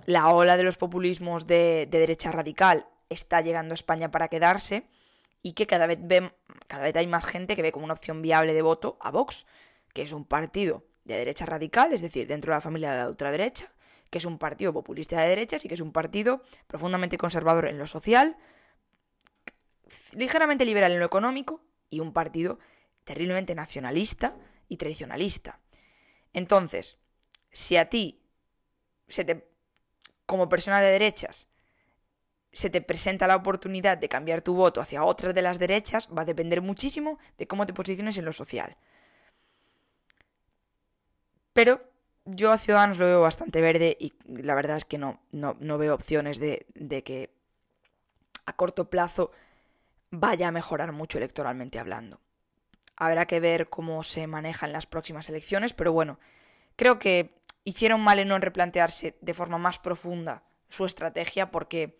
la 0.05 0.29
ola 0.29 0.57
de 0.57 0.63
los 0.63 0.77
populismos 0.77 1.47
de, 1.47 1.87
derecha 1.89 2.31
radical 2.31 2.87
está 3.09 3.41
llegando 3.41 3.73
a 3.73 3.75
España 3.75 4.11
para 4.11 4.27
quedarse 4.27 4.87
y 5.41 5.53
que 5.53 5.67
cada 5.67 5.87
vez, 5.87 5.99
cada 6.67 6.83
vez 6.83 6.95
hay 6.95 7.07
más 7.07 7.25
gente 7.25 7.55
que 7.55 7.61
ve 7.61 7.71
como 7.71 7.85
una 7.85 7.93
opción 7.93 8.21
viable 8.21 8.53
de 8.53 8.61
voto 8.61 8.97
a 8.99 9.11
Vox, 9.11 9.45
que 9.93 10.01
es 10.01 10.11
un 10.11 10.25
partido 10.25 10.83
de 11.05 11.17
derecha 11.17 11.45
radical, 11.45 11.93
es 11.93 12.01
decir, 12.01 12.27
dentro 12.27 12.51
de 12.51 12.57
la 12.57 12.61
familia 12.61 12.91
de 12.91 12.97
la 12.97 13.07
ultraderecha, 13.07 13.71
que 14.09 14.17
es 14.17 14.25
un 14.25 14.37
partido 14.37 14.73
populista 14.73 15.21
de 15.21 15.29
derechas 15.29 15.63
y 15.63 15.67
que 15.67 15.75
es 15.75 15.81
un 15.81 15.91
partido 15.91 16.41
profundamente 16.67 17.17
conservador 17.17 17.67
en 17.67 17.77
lo 17.77 17.87
social, 17.87 18.35
ligeramente 20.11 20.65
liberal 20.65 20.91
en 20.91 20.99
lo 20.99 21.05
económico 21.05 21.61
y 21.89 21.99
un 21.99 22.11
partido 22.11 22.59
terriblemente 23.03 23.55
nacionalista 23.55 24.35
y 24.67 24.77
tradicionalista. 24.77 25.59
Entonces, 26.33 26.97
si 27.51 27.77
a 27.77 27.89
ti 27.89 28.21
se 29.07 29.23
te 29.23 29.47
como 30.25 30.49
persona 30.49 30.81
de 30.81 30.89
derechas 30.89 31.49
se 32.51 32.69
te 32.69 32.81
presenta 32.81 33.27
la 33.27 33.35
oportunidad 33.35 33.97
de 33.97 34.07
cambiar 34.07 34.41
tu 34.41 34.55
voto 34.55 34.79
hacia 34.79 35.03
otras 35.03 35.35
de 35.35 35.41
las 35.41 35.59
derechas, 35.59 36.09
va 36.17 36.21
a 36.21 36.25
depender 36.25 36.61
muchísimo 36.61 37.19
de 37.37 37.47
cómo 37.47 37.65
te 37.65 37.73
posiciones 37.73 38.17
en 38.17 38.23
lo 38.23 38.31
social. 38.31 38.77
Pero 41.55 41.81
yo 42.25 42.51
a 42.51 42.57
Ciudadanos 42.57 42.97
lo 42.97 43.05
veo 43.05 43.21
bastante 43.21 43.61
verde 43.61 43.95
y 43.97 44.11
la 44.25 44.55
verdad 44.55 44.75
es 44.75 44.83
que 44.83 44.97
no, 44.97 45.21
no, 45.31 45.77
veo 45.77 45.95
opciones 45.95 46.37
de, 46.37 46.65
de, 46.75 47.01
que 47.01 47.29
a 48.45 48.57
corto 48.57 48.89
plazo 48.89 49.31
vaya 50.11 50.49
a 50.49 50.51
mejorar 50.51 50.91
mucho 50.91 51.17
electoralmente 51.17 51.79
hablando. 51.79 52.19
Habrá 52.97 53.25
que 53.25 53.39
ver 53.39 53.69
cómo 53.69 54.03
se 54.03 54.27
maneja 54.27 54.65
en 54.65 54.73
las 54.73 54.85
próximas 54.85 55.29
elecciones, 55.29 55.71
pero 55.71 55.93
bueno, 55.93 56.19
creo 56.75 56.99
que 56.99 57.39
hicieron 57.63 58.01
mal 58.01 58.19
en 58.19 58.27
no 58.27 58.37
replantearse 58.37 59.15
de 59.21 59.33
forma 59.33 59.57
más 59.57 59.79
profunda 59.79 60.43
su 60.67 60.83
estrategia 60.83 61.51
porque, 61.51 61.97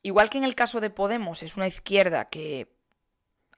igual 0.00 0.30
que 0.30 0.38
en 0.38 0.44
el 0.44 0.54
caso 0.54 0.80
de 0.80 0.88
Podemos, 0.88 1.42
es 1.42 1.58
una 1.58 1.66
izquierda 1.66 2.30
que 2.30 2.79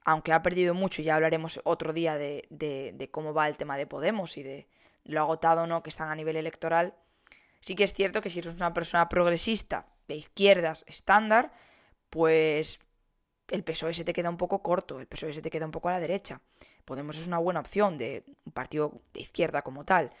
aunque 0.05 0.33
ha 0.33 0.41
perdido 0.41 0.73
mucho, 0.73 1.01
ya 1.01 1.15
hablaremos 1.15 1.61
otro 1.63 1.93
día 1.93 2.17
de, 2.17 2.45
de, 2.49 3.09
cómo 3.11 3.33
va 3.33 3.47
el 3.47 3.57
tema 3.57 3.77
de 3.77 3.87
Podemos 3.87 4.37
y 4.37 4.43
de 4.43 4.67
lo 5.05 5.21
agotado 5.21 5.63
o 5.63 5.67
no 5.67 5.83
que 5.83 5.89
están 5.89 6.09
a 6.09 6.15
nivel 6.15 6.35
electoral, 6.35 6.93
sí 7.59 7.75
que 7.75 7.83
es 7.83 7.93
cierto 7.93 8.21
que 8.21 8.29
si 8.29 8.39
eres 8.39 8.55
una 8.55 8.73
persona 8.73 9.09
progresista, 9.09 9.87
de 10.07 10.15
izquierdas, 10.15 10.83
estándar, 10.87 11.53
pues 12.09 12.79
el 13.49 13.63
PSOE 13.63 13.93
se 13.93 14.03
te 14.03 14.13
queda 14.13 14.29
un 14.29 14.37
poco 14.37 14.61
corto, 14.61 14.99
el 14.99 15.07
PSOE 15.07 15.33
se 15.33 15.41
te 15.41 15.49
queda 15.49 15.65
un 15.65 15.71
poco 15.71 15.89
a 15.89 15.93
la 15.93 15.99
derecha. 15.99 16.41
Podemos 16.85 17.17
es 17.17 17.27
una 17.27 17.37
buena 17.37 17.61
opción 17.61 17.97
de 17.97 18.23
un 18.45 18.51
partido 18.51 19.01
de 19.13 19.21
izquierda 19.21 19.61
como 19.61 19.85
tal. 19.85 20.11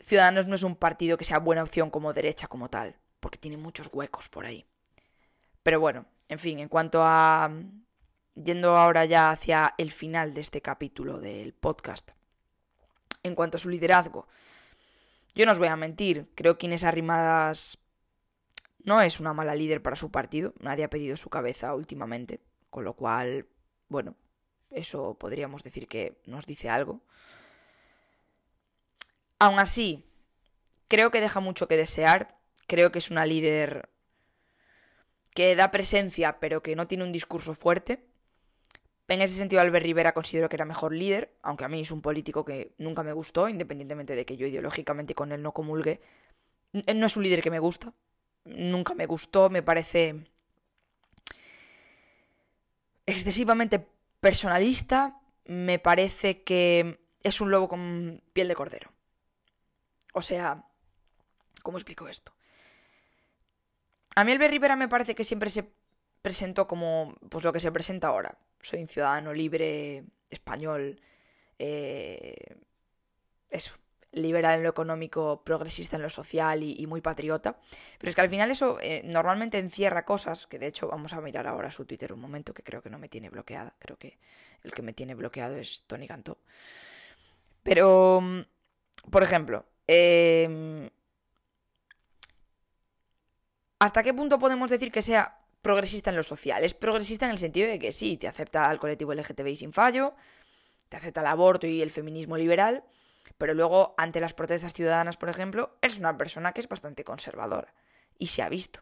Ciudadanos 0.00 0.46
no 0.46 0.54
es 0.54 0.62
un 0.62 0.76
partido 0.76 1.16
que 1.16 1.24
sea 1.24 1.38
buena 1.38 1.62
opción 1.62 1.90
como 1.90 2.12
derecha 2.12 2.48
como 2.48 2.68
tal, 2.68 2.96
porque 3.20 3.38
tiene 3.38 3.56
muchos 3.56 3.88
huecos 3.92 4.28
por 4.28 4.46
ahí. 4.46 4.66
Pero 5.62 5.80
bueno, 5.80 6.06
en 6.28 6.38
fin, 6.38 6.58
en 6.58 6.68
cuanto 6.68 7.02
a 7.02 7.50
yendo 8.42 8.76
ahora 8.76 9.04
ya 9.04 9.30
hacia 9.30 9.74
el 9.78 9.90
final 9.90 10.34
de 10.34 10.40
este 10.40 10.62
capítulo 10.62 11.20
del 11.20 11.52
podcast, 11.52 12.10
en 13.22 13.34
cuanto 13.34 13.56
a 13.56 13.60
su 13.60 13.68
liderazgo, 13.68 14.26
yo 15.34 15.46
no 15.46 15.52
os 15.52 15.58
voy 15.58 15.68
a 15.68 15.76
mentir, 15.76 16.28
creo 16.34 16.58
que 16.58 16.66
Inés 16.66 16.84
Arrimadas 16.84 17.78
no 18.82 19.00
es 19.00 19.20
una 19.20 19.32
mala 19.32 19.54
líder 19.54 19.82
para 19.82 19.96
su 19.96 20.10
partido, 20.10 20.54
nadie 20.60 20.84
ha 20.84 20.90
pedido 20.90 21.16
su 21.16 21.30
cabeza 21.30 21.74
últimamente, 21.74 22.40
con 22.70 22.84
lo 22.84 22.94
cual, 22.94 23.46
bueno, 23.88 24.16
eso 24.70 25.14
podríamos 25.14 25.62
decir 25.62 25.86
que 25.86 26.20
nos 26.26 26.46
dice 26.46 26.68
algo. 26.68 27.00
Aún 29.38 29.58
así, 29.58 30.04
creo 30.88 31.10
que 31.10 31.20
deja 31.20 31.40
mucho 31.40 31.68
que 31.68 31.76
desear, 31.76 32.36
creo 32.66 32.92
que 32.92 32.98
es 32.98 33.10
una 33.10 33.26
líder 33.26 33.88
que 35.34 35.54
da 35.56 35.70
presencia 35.70 36.38
pero 36.40 36.62
que 36.62 36.76
no 36.76 36.86
tiene 36.86 37.04
un 37.04 37.12
discurso 37.12 37.54
fuerte. 37.54 38.04
En 39.10 39.20
ese 39.22 39.34
sentido, 39.34 39.60
Albert 39.60 39.84
Rivera 39.84 40.14
considero 40.14 40.48
que 40.48 40.54
era 40.54 40.64
mejor 40.64 40.94
líder, 40.94 41.34
aunque 41.42 41.64
a 41.64 41.68
mí 41.68 41.80
es 41.80 41.90
un 41.90 42.00
político 42.00 42.44
que 42.44 42.74
nunca 42.78 43.02
me 43.02 43.12
gustó, 43.12 43.48
independientemente 43.48 44.14
de 44.14 44.24
que 44.24 44.36
yo 44.36 44.46
ideológicamente 44.46 45.16
con 45.16 45.32
él 45.32 45.42
no 45.42 45.52
comulgue. 45.52 46.00
No 46.72 47.06
es 47.06 47.16
un 47.16 47.24
líder 47.24 47.42
que 47.42 47.50
me 47.50 47.58
gusta, 47.58 47.92
nunca 48.44 48.94
me 48.94 49.06
gustó, 49.06 49.50
me 49.50 49.64
parece 49.64 50.30
excesivamente 53.04 53.84
personalista, 54.20 55.20
me 55.44 55.80
parece 55.80 56.44
que 56.44 57.00
es 57.24 57.40
un 57.40 57.50
lobo 57.50 57.68
con 57.68 58.22
piel 58.32 58.46
de 58.46 58.54
cordero. 58.54 58.92
O 60.12 60.22
sea, 60.22 60.66
¿cómo 61.64 61.78
explico 61.78 62.06
esto? 62.06 62.32
A 64.14 64.22
mí 64.22 64.30
Albert 64.30 64.52
Rivera 64.52 64.76
me 64.76 64.86
parece 64.86 65.16
que 65.16 65.24
siempre 65.24 65.50
se 65.50 65.68
presentó 66.22 66.68
como 66.68 67.16
pues 67.28 67.42
lo 67.42 67.52
que 67.52 67.58
se 67.58 67.72
presenta 67.72 68.06
ahora. 68.06 68.38
Soy 68.62 68.82
un 68.82 68.88
ciudadano 68.88 69.32
libre, 69.32 70.04
español, 70.30 71.00
eh, 71.58 72.56
eso, 73.50 73.74
liberal 74.12 74.56
en 74.56 74.62
lo 74.64 74.70
económico, 74.70 75.42
progresista 75.44 75.96
en 75.96 76.02
lo 76.02 76.10
social 76.10 76.62
y, 76.62 76.86
muy 76.86 77.00
patriota. 77.00 77.58
Pero 77.98 78.08
es 78.08 78.14
que 78.14 78.20
al 78.20 78.28
final 78.28 78.50
eso 78.50 78.78
eh, 78.80 79.02
normalmente 79.04 79.58
encierra 79.58 80.04
cosas, 80.04 80.46
que 80.46 80.58
de 80.58 80.66
hecho 80.66 80.88
vamos 80.88 81.12
a 81.12 81.20
mirar 81.20 81.46
ahora 81.46 81.70
su 81.70 81.84
Twitter 81.84 82.12
un 82.12 82.20
momento, 82.20 82.54
que 82.54 82.62
creo 82.62 82.82
que 82.82 82.90
no 82.90 82.98
me 82.98 83.08
tiene 83.08 83.30
bloqueada. 83.30 83.74
Creo 83.78 83.96
que 83.98 84.18
el 84.62 84.72
que 84.72 84.82
me 84.82 84.92
tiene 84.92 85.14
bloqueado 85.14 85.56
es 85.56 85.84
Tony 85.86 86.06
Cantó. 86.06 86.38
Pero, 87.62 88.20
mm, 88.20 88.40
por 89.10 89.22
ejemplo, 89.22 89.66
eh, 89.86 90.90
¿hasta 93.78 94.02
qué 94.02 94.14
punto 94.14 94.38
podemos 94.38 94.70
decir 94.70 94.90
que 94.90 95.02
sea 95.02 95.39
progresista 95.62 96.10
en 96.10 96.16
lo 96.16 96.22
social? 96.22 96.64
Es 96.64 96.74
progresista 96.74 97.26
en 97.26 97.32
el 97.32 97.38
sentido 97.38 97.68
de 97.68 97.78
que 97.78 97.92
sí, 97.92 98.16
te 98.16 98.28
acepta 98.28 98.68
al 98.68 98.78
colectivo 98.78 99.14
LGTBI 99.14 99.56
sin 99.56 99.72
fallo, 99.72 100.14
te 100.88 100.96
acepta 100.96 101.20
el 101.20 101.26
aborto 101.26 101.66
y 101.66 101.82
el 101.82 101.90
feminismo 101.90 102.36
liberal, 102.36 102.84
pero 103.38 103.54
luego, 103.54 103.94
ante 103.96 104.20
las 104.20 104.34
protestas 104.34 104.74
ciudadanas, 104.74 105.16
por 105.16 105.28
ejemplo, 105.28 105.78
es 105.80 105.98
una 105.98 106.16
persona 106.18 106.52
que 106.52 106.60
es 106.60 106.68
bastante 106.68 107.04
conservadora. 107.04 107.72
Y 108.18 108.26
se 108.26 108.42
ha 108.42 108.50
visto. 108.50 108.80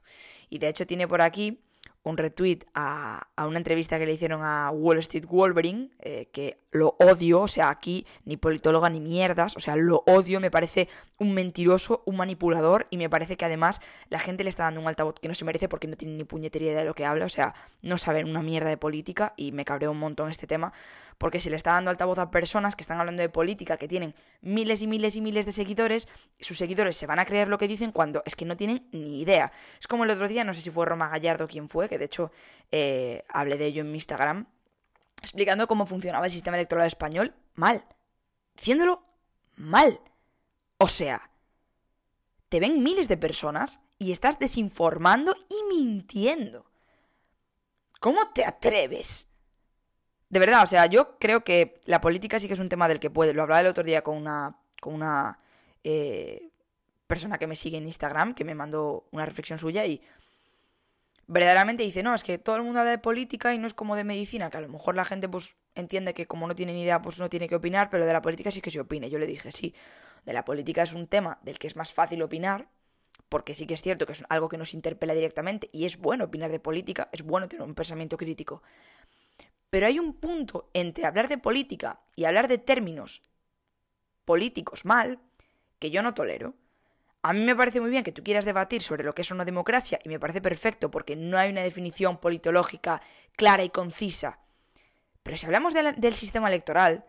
Y 0.49 0.59
de 0.59 0.69
hecho 0.69 0.87
tiene 0.87 1.07
por 1.07 1.23
aquí 1.23 1.63
un 2.03 2.17
retweet 2.17 2.61
a, 2.75 3.29
una 3.39 3.59
entrevista 3.59 3.99
que 3.99 4.07
le 4.07 4.15
hicieron 4.15 4.43
a 4.43 4.71
Wall 4.71 4.99
Street 4.99 5.27
Wolverine, 5.27 5.91
eh, 6.01 6.29
que 6.33 6.61
lo 6.71 6.97
odio, 6.99 7.43
o 7.43 7.49
sea, 7.49 7.71
aquí 7.71 8.07
ni 8.25 8.37
politóloga 8.37 8.89
ni 8.91 9.01
mierdas, 9.01 9.57
o 9.57 9.61
sea, 9.61 9.77
lo 9.77 10.03
odio, 10.07 10.41
me 10.41 10.51
parece 10.51 10.89
un 11.19 11.35
mentiroso, 11.35 12.03
un 12.07 12.17
manipulador, 12.17 12.87
y 12.91 12.97
me 12.97 13.11
parece 13.11 13.37
que 13.37 13.45
además 13.45 13.81
la 14.09 14.19
gente 14.21 14.45
le 14.45 14.51
está 14.51 14.65
dando 14.65 14.81
un 14.81 14.87
altavoz 14.87 15.17
que 15.21 15.29
no 15.29 15.35
se 15.35 15.45
merece 15.45 15.69
porque 15.69 15.89
no 15.89 15.97
tiene 15.97 16.15
ni 16.15 16.25
puñetería 16.25 16.77
de 16.77 16.85
lo 16.85 16.95
que 16.95 17.05
habla, 17.05 17.27
o 17.27 17.29
sea, 17.29 17.55
no 17.83 17.99
saben 17.99 18.29
una 18.29 18.43
mierda 18.43 18.69
de 18.69 18.77
política, 18.77 19.35
y 19.37 19.53
me 19.53 19.65
cabreo 19.65 19.91
un 19.91 19.99
montón 19.99 20.31
este 20.31 20.47
tema, 20.47 20.73
porque 21.19 21.41
se 21.41 21.51
le 21.51 21.57
está 21.57 21.73
dando 21.73 21.91
altavoz 21.91 22.19
a 22.19 22.31
personas 22.31 22.77
que 22.77 22.83
están 22.83 23.01
hablando 23.01 23.21
de 23.21 23.29
política, 23.29 23.77
que 23.77 23.89
tienen 23.89 24.15
miles 24.41 24.81
y 24.83 24.87
miles 24.87 25.17
y 25.17 25.21
miles 25.21 25.45
de 25.45 25.53
seguidores, 25.53 26.09
sus 26.39 26.57
seguidores 26.57 26.97
se 26.97 27.07
van 27.07 27.19
a 27.19 27.25
creer 27.25 27.49
lo 27.49 27.59
que 27.59 27.67
dicen 27.67 27.91
cuando 27.91 28.23
es 28.25 28.37
que 28.37 28.45
no 28.45 28.57
tienen 28.57 28.89
ni 28.93 29.21
idea. 29.21 29.53
Es 29.81 29.89
como 29.89 30.05
el 30.05 30.11
otro 30.11 30.29
día, 30.29 30.45
no 30.45 30.55
sé 30.55 30.61
si 30.61 30.71
fue 30.71 30.87
Roma 30.87 31.09
Gallardo 31.09 31.49
quien 31.49 31.69
fue, 31.69 31.89
que 31.89 31.99
de 31.99 32.05
hecho 32.05 32.31
eh, 32.71 33.25
hablé 33.29 33.57
de 33.57 33.67
ello 33.67 33.83
en 33.83 33.89
mi 33.89 33.97
Instagram, 33.97 34.47
explicando 35.21 35.67
cómo 35.67 35.87
funcionaba 35.87 36.27
el 36.27 36.33
sistema 36.33 36.57
electoral 36.57 36.87
español 36.87 37.35
mal. 37.55 37.85
Diciéndolo 38.55 39.03
mal. 39.57 40.01
O 40.79 40.89
sea, 40.89 41.31
te 42.49 42.61
ven 42.61 42.83
miles 42.83 43.09
de 43.09 43.17
personas 43.17 43.83
y 43.99 44.13
estás 44.13 44.39
desinformando 44.39 45.37
y 45.49 45.75
mintiendo. 45.75 46.65
¿Cómo 48.01 48.31
te 48.33 48.45
atreves? 48.45 49.29
de 50.31 50.39
verdad, 50.39 50.63
o 50.63 50.67
sea, 50.67 50.87
yo 50.87 51.19
creo 51.19 51.43
que 51.43 51.77
la 51.87 52.01
política 52.01 52.39
sí 52.39 52.49
que 52.49 52.55
es 52.55 52.61
un 52.61 52.69
tema 52.69 52.89
del 52.89 53.01
que 53.01 53.11
puede. 53.11 53.33
Lo 53.33 53.43
hablaba 53.43 53.61
el 53.61 53.67
otro 53.67 53.85
día 53.85 54.03
con 54.03 54.17
una, 54.17 54.59
con 54.81 54.95
una 54.95 55.39
eh, 55.85 56.51
persona 57.07 57.39
que 57.39 57.47
me 57.47 57.57
sigue 57.57 57.79
en 57.79 57.87
Instagram, 57.87 58.35
que 58.35 58.45
me 58.45 58.55
mandó 58.55 59.09
una 59.11 59.25
reflexión 59.25 59.59
suya 59.59 59.87
y 59.87 60.03
verdaderamente 61.27 61.83
dice, 61.83 62.03
no, 62.03 62.15
es 62.15 62.25
que 62.25 62.39
todo 62.39 62.57
el 62.57 62.63
mundo 62.63 62.81
habla 62.81 62.91
de 62.91 62.99
política 62.99 63.55
y 63.55 63.59
no 63.59 63.67
es 63.67 63.75
como 63.75 63.97
de 63.97 64.05
medicina, 64.05 64.51
que 64.51 64.59
a 64.59 64.61
lo 64.61 64.69
mejor 64.69 64.95
la 64.95 65.05
gente 65.05 65.29
pues 65.29 65.57
entiende 65.75 66.15
que 66.15 66.27
como 66.27 66.47
no 66.47 66.55
tiene 66.55 66.73
ni 66.73 66.83
idea 66.83 67.01
pues 67.01 67.19
no 67.19 67.29
tiene 67.29 67.49
que 67.49 67.55
opinar, 67.55 67.89
pero 67.91 68.05
de 68.05 68.13
la 68.13 68.23
política 68.23 68.51
sí 68.51 68.61
que 68.61 68.71
se 68.71 68.81
opine. 68.81 69.09
Yo 69.09 69.19
le 69.19 69.27
dije, 69.27 69.51
sí, 69.53 69.75
de 70.25 70.33
la 70.33 70.45
política 70.45 70.83
es 70.83 70.93
un 70.93 71.07
tema 71.07 71.39
del 71.43 71.59
que 71.59 71.67
es 71.67 71.77
más 71.77 71.93
fácil 71.93 72.23
opinar, 72.23 72.69
porque 73.29 73.55
sí 73.55 73.67
que 73.67 73.75
es 73.75 73.83
cierto 73.83 74.07
que 74.07 74.13
es 74.13 74.25
algo 74.29 74.49
que 74.49 74.59
nos 74.59 74.75
interpela 74.75 75.15
directamente 75.15 75.69
y 75.73 75.85
es 75.85 75.99
bueno 75.99 76.25
opinar 76.25 76.51
de 76.51 76.61
política, 76.61 77.09
es 77.13 77.23
bueno 77.23 77.49
tener 77.49 77.67
un 77.67 77.75
pensamiento 77.75 78.17
crítico. 78.17 78.63
Pero 79.71 79.87
hay 79.87 79.99
un 79.99 80.15
punto 80.15 80.71
entre 80.73 81.05
hablar 81.05 81.29
de 81.29 81.39
política 81.39 82.01
y 82.17 82.25
hablar 82.25 82.49
de 82.49 82.59
términos 82.59 83.23
políticos 84.25 84.85
mal 84.85 85.21
que 85.79 85.91
yo 85.91 86.03
no 86.03 86.15
tolero. 86.15 86.55
A 87.23 87.33
mí 87.33 87.41
me 87.41 87.57
parece 87.57 87.81
muy 87.81 87.91
bien 87.91 88.05
que 88.05 88.13
tú 88.13 88.23
quieras 88.23 88.45
debatir 88.45 88.83
sobre 88.83 89.05
lo 89.05 89.15
que 89.15 89.23
es 89.23 89.31
una 89.31 89.45
democracia 89.45 89.99
y 90.05 90.09
me 90.09 90.21
parece 90.21 90.41
perfecto 90.41 90.91
porque 90.91 91.17
no 91.17 91.37
hay 91.37 91.51
una 91.51 91.63
definición 91.63 92.19
politológica 92.19 93.03
clara 93.37 93.65
y 93.65 93.71
concisa. 93.71 94.41
Pero 95.23 95.37
si 95.37 95.47
hablamos 95.47 95.75
del 95.75 96.15
sistema 96.15 96.49
electoral, 96.49 97.05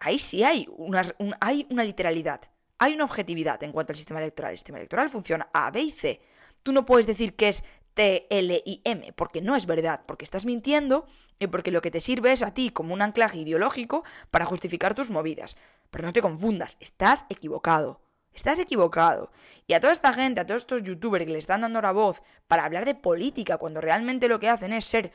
ahí 0.00 0.18
sí 0.18 0.42
hay 0.42 0.66
una, 0.76 1.02
hay 1.40 1.66
una 1.70 1.84
literalidad, 1.84 2.40
hay 2.78 2.94
una 2.94 3.04
objetividad 3.04 3.62
en 3.62 3.72
cuanto 3.72 3.92
al 3.92 3.96
sistema 3.96 4.20
electoral. 4.20 4.52
El 4.52 4.58
sistema 4.58 4.78
electoral 4.78 5.08
funciona 5.10 5.48
A, 5.52 5.70
B 5.70 5.82
y 5.82 5.90
C. 5.90 6.20
Tú 6.62 6.72
no 6.72 6.84
puedes 6.84 7.06
decir 7.06 7.36
que 7.36 7.48
es 7.48 7.64
T-L-I-M, 7.94 9.12
porque 9.12 9.42
no 9.42 9.56
es 9.56 9.66
verdad, 9.66 10.02
porque 10.06 10.24
estás 10.24 10.46
mintiendo 10.46 11.06
y 11.38 11.46
porque 11.48 11.70
lo 11.70 11.82
que 11.82 11.90
te 11.90 12.00
sirve 12.00 12.32
es 12.32 12.42
a 12.42 12.54
ti 12.54 12.70
como 12.70 12.94
un 12.94 13.02
anclaje 13.02 13.38
ideológico 13.38 14.04
para 14.30 14.46
justificar 14.46 14.94
tus 14.94 15.10
movidas. 15.10 15.56
Pero 15.90 16.06
no 16.06 16.12
te 16.12 16.22
confundas, 16.22 16.76
estás 16.80 17.26
equivocado. 17.28 18.00
Estás 18.32 18.58
equivocado. 18.60 19.32
Y 19.66 19.74
a 19.74 19.80
toda 19.80 19.92
esta 19.92 20.14
gente, 20.14 20.40
a 20.40 20.46
todos 20.46 20.62
estos 20.62 20.82
youtubers 20.82 21.26
que 21.26 21.32
le 21.32 21.38
están 21.38 21.62
dando 21.62 21.82
la 21.82 21.92
voz 21.92 22.22
para 22.46 22.64
hablar 22.64 22.84
de 22.84 22.94
política 22.94 23.58
cuando 23.58 23.80
realmente 23.80 24.28
lo 24.28 24.38
que 24.38 24.48
hacen 24.48 24.72
es 24.72 24.84
ser 24.84 25.12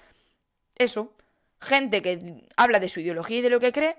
eso, 0.76 1.14
gente 1.62 2.02
que 2.02 2.46
habla 2.58 2.80
de 2.80 2.90
su 2.90 3.00
ideología 3.00 3.40
y 3.40 3.42
de 3.42 3.50
lo 3.50 3.60
que 3.62 3.72
cree, 3.72 3.96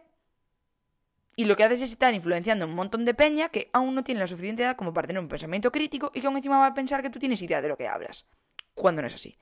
y 1.37 1.45
lo 1.45 1.55
que 1.55 1.65
haces 1.65 1.83
es 1.83 1.91
estar 1.93 2.15
influenciando 2.15 2.65
a 2.65 2.69
un 2.69 2.75
montón 2.75 3.05
de 3.05 3.15
peña 3.15 3.51
que 3.51 3.69
aún 3.75 3.95
no 3.95 4.03
tiene 4.03 4.21
la 4.21 4.27
suficiente 4.27 4.63
edad 4.63 4.77
como 4.77 4.95
para 4.95 5.07
tener 5.07 5.23
un 5.23 5.29
pensamiento 5.29 5.71
crítico 5.71 6.11
y 6.15 6.21
que 6.21 6.27
aún 6.27 6.37
encima 6.37 6.59
va 6.59 6.69
a 6.69 6.75
pensar 6.75 7.03
que 7.03 7.11
tú 7.11 7.19
tienes 7.19 7.43
idea 7.43 7.61
de 7.61 7.69
lo 7.69 7.77
que 7.77 7.87
hablas 7.87 8.27
cuando 8.75 9.03
no 9.03 9.09
es 9.09 9.15
así. 9.15 9.39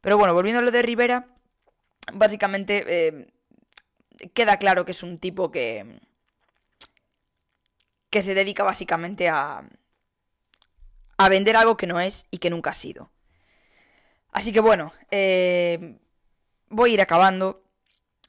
Pero 0.00 0.16
bueno, 0.16 0.32
volviendo 0.32 0.60
a 0.60 0.62
lo 0.62 0.70
de 0.70 0.82
Rivera, 0.82 1.26
básicamente 2.12 2.84
eh, 2.86 3.32
queda 4.32 4.58
claro 4.58 4.84
que 4.84 4.92
es 4.92 5.02
un 5.02 5.18
tipo 5.18 5.50
que, 5.50 6.00
que 8.10 8.22
se 8.22 8.34
dedica 8.34 8.62
básicamente 8.62 9.28
a, 9.28 9.68
a 11.16 11.28
vender 11.28 11.56
algo 11.56 11.76
que 11.76 11.86
no 11.86 12.00
es 12.00 12.26
y 12.30 12.38
que 12.38 12.50
nunca 12.50 12.70
ha 12.70 12.74
sido. 12.74 13.10
Así 14.32 14.52
que 14.52 14.60
bueno, 14.60 14.92
eh, 15.10 15.98
voy 16.68 16.90
a 16.90 16.94
ir 16.94 17.00
acabando. 17.00 17.62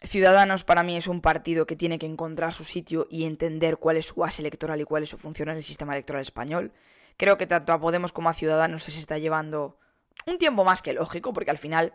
Ciudadanos 0.04 0.66
para 0.66 0.84
mí 0.84 0.98
es 0.98 1.08
un 1.08 1.22
partido 1.22 1.66
que 1.66 1.78
tiene 1.78 1.98
que 1.98 2.06
encontrar 2.06 2.54
su 2.54 2.66
sitio 2.66 3.08
y 3.10 3.26
entender 3.26 3.78
cuál 3.78 3.96
es 3.96 4.08
su 4.08 4.16
base 4.16 4.42
electoral 4.42 4.82
y 4.82 4.84
cuál 4.84 5.04
es 5.04 5.10
su 5.10 5.18
función 5.18 5.48
en 5.50 5.58
el 5.58 5.64
sistema 5.64 5.94
electoral 5.94 6.22
español. 6.22 6.74
Creo 7.16 7.38
que 7.38 7.48
tanto 7.48 7.72
a 7.72 7.80
Podemos 7.80 8.12
como 8.12 8.30
a 8.30 8.34
Ciudadanos 8.34 8.84
se 8.84 9.00
está 9.00 9.18
llevando 9.18 9.80
un 10.28 10.38
tiempo 10.38 10.66
más 10.66 10.82
que 10.82 10.94
lógico, 10.94 11.32
porque 11.32 11.52
al 11.52 11.58
final 11.58 11.94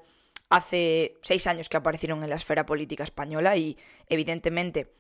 hace 0.48 1.18
seis 1.22 1.46
años 1.46 1.68
que 1.68 1.76
aparecieron 1.76 2.22
en 2.24 2.30
la 2.30 2.36
esfera 2.36 2.64
política 2.64 3.04
española 3.04 3.56
y 3.56 3.76
evidentemente 4.06 4.94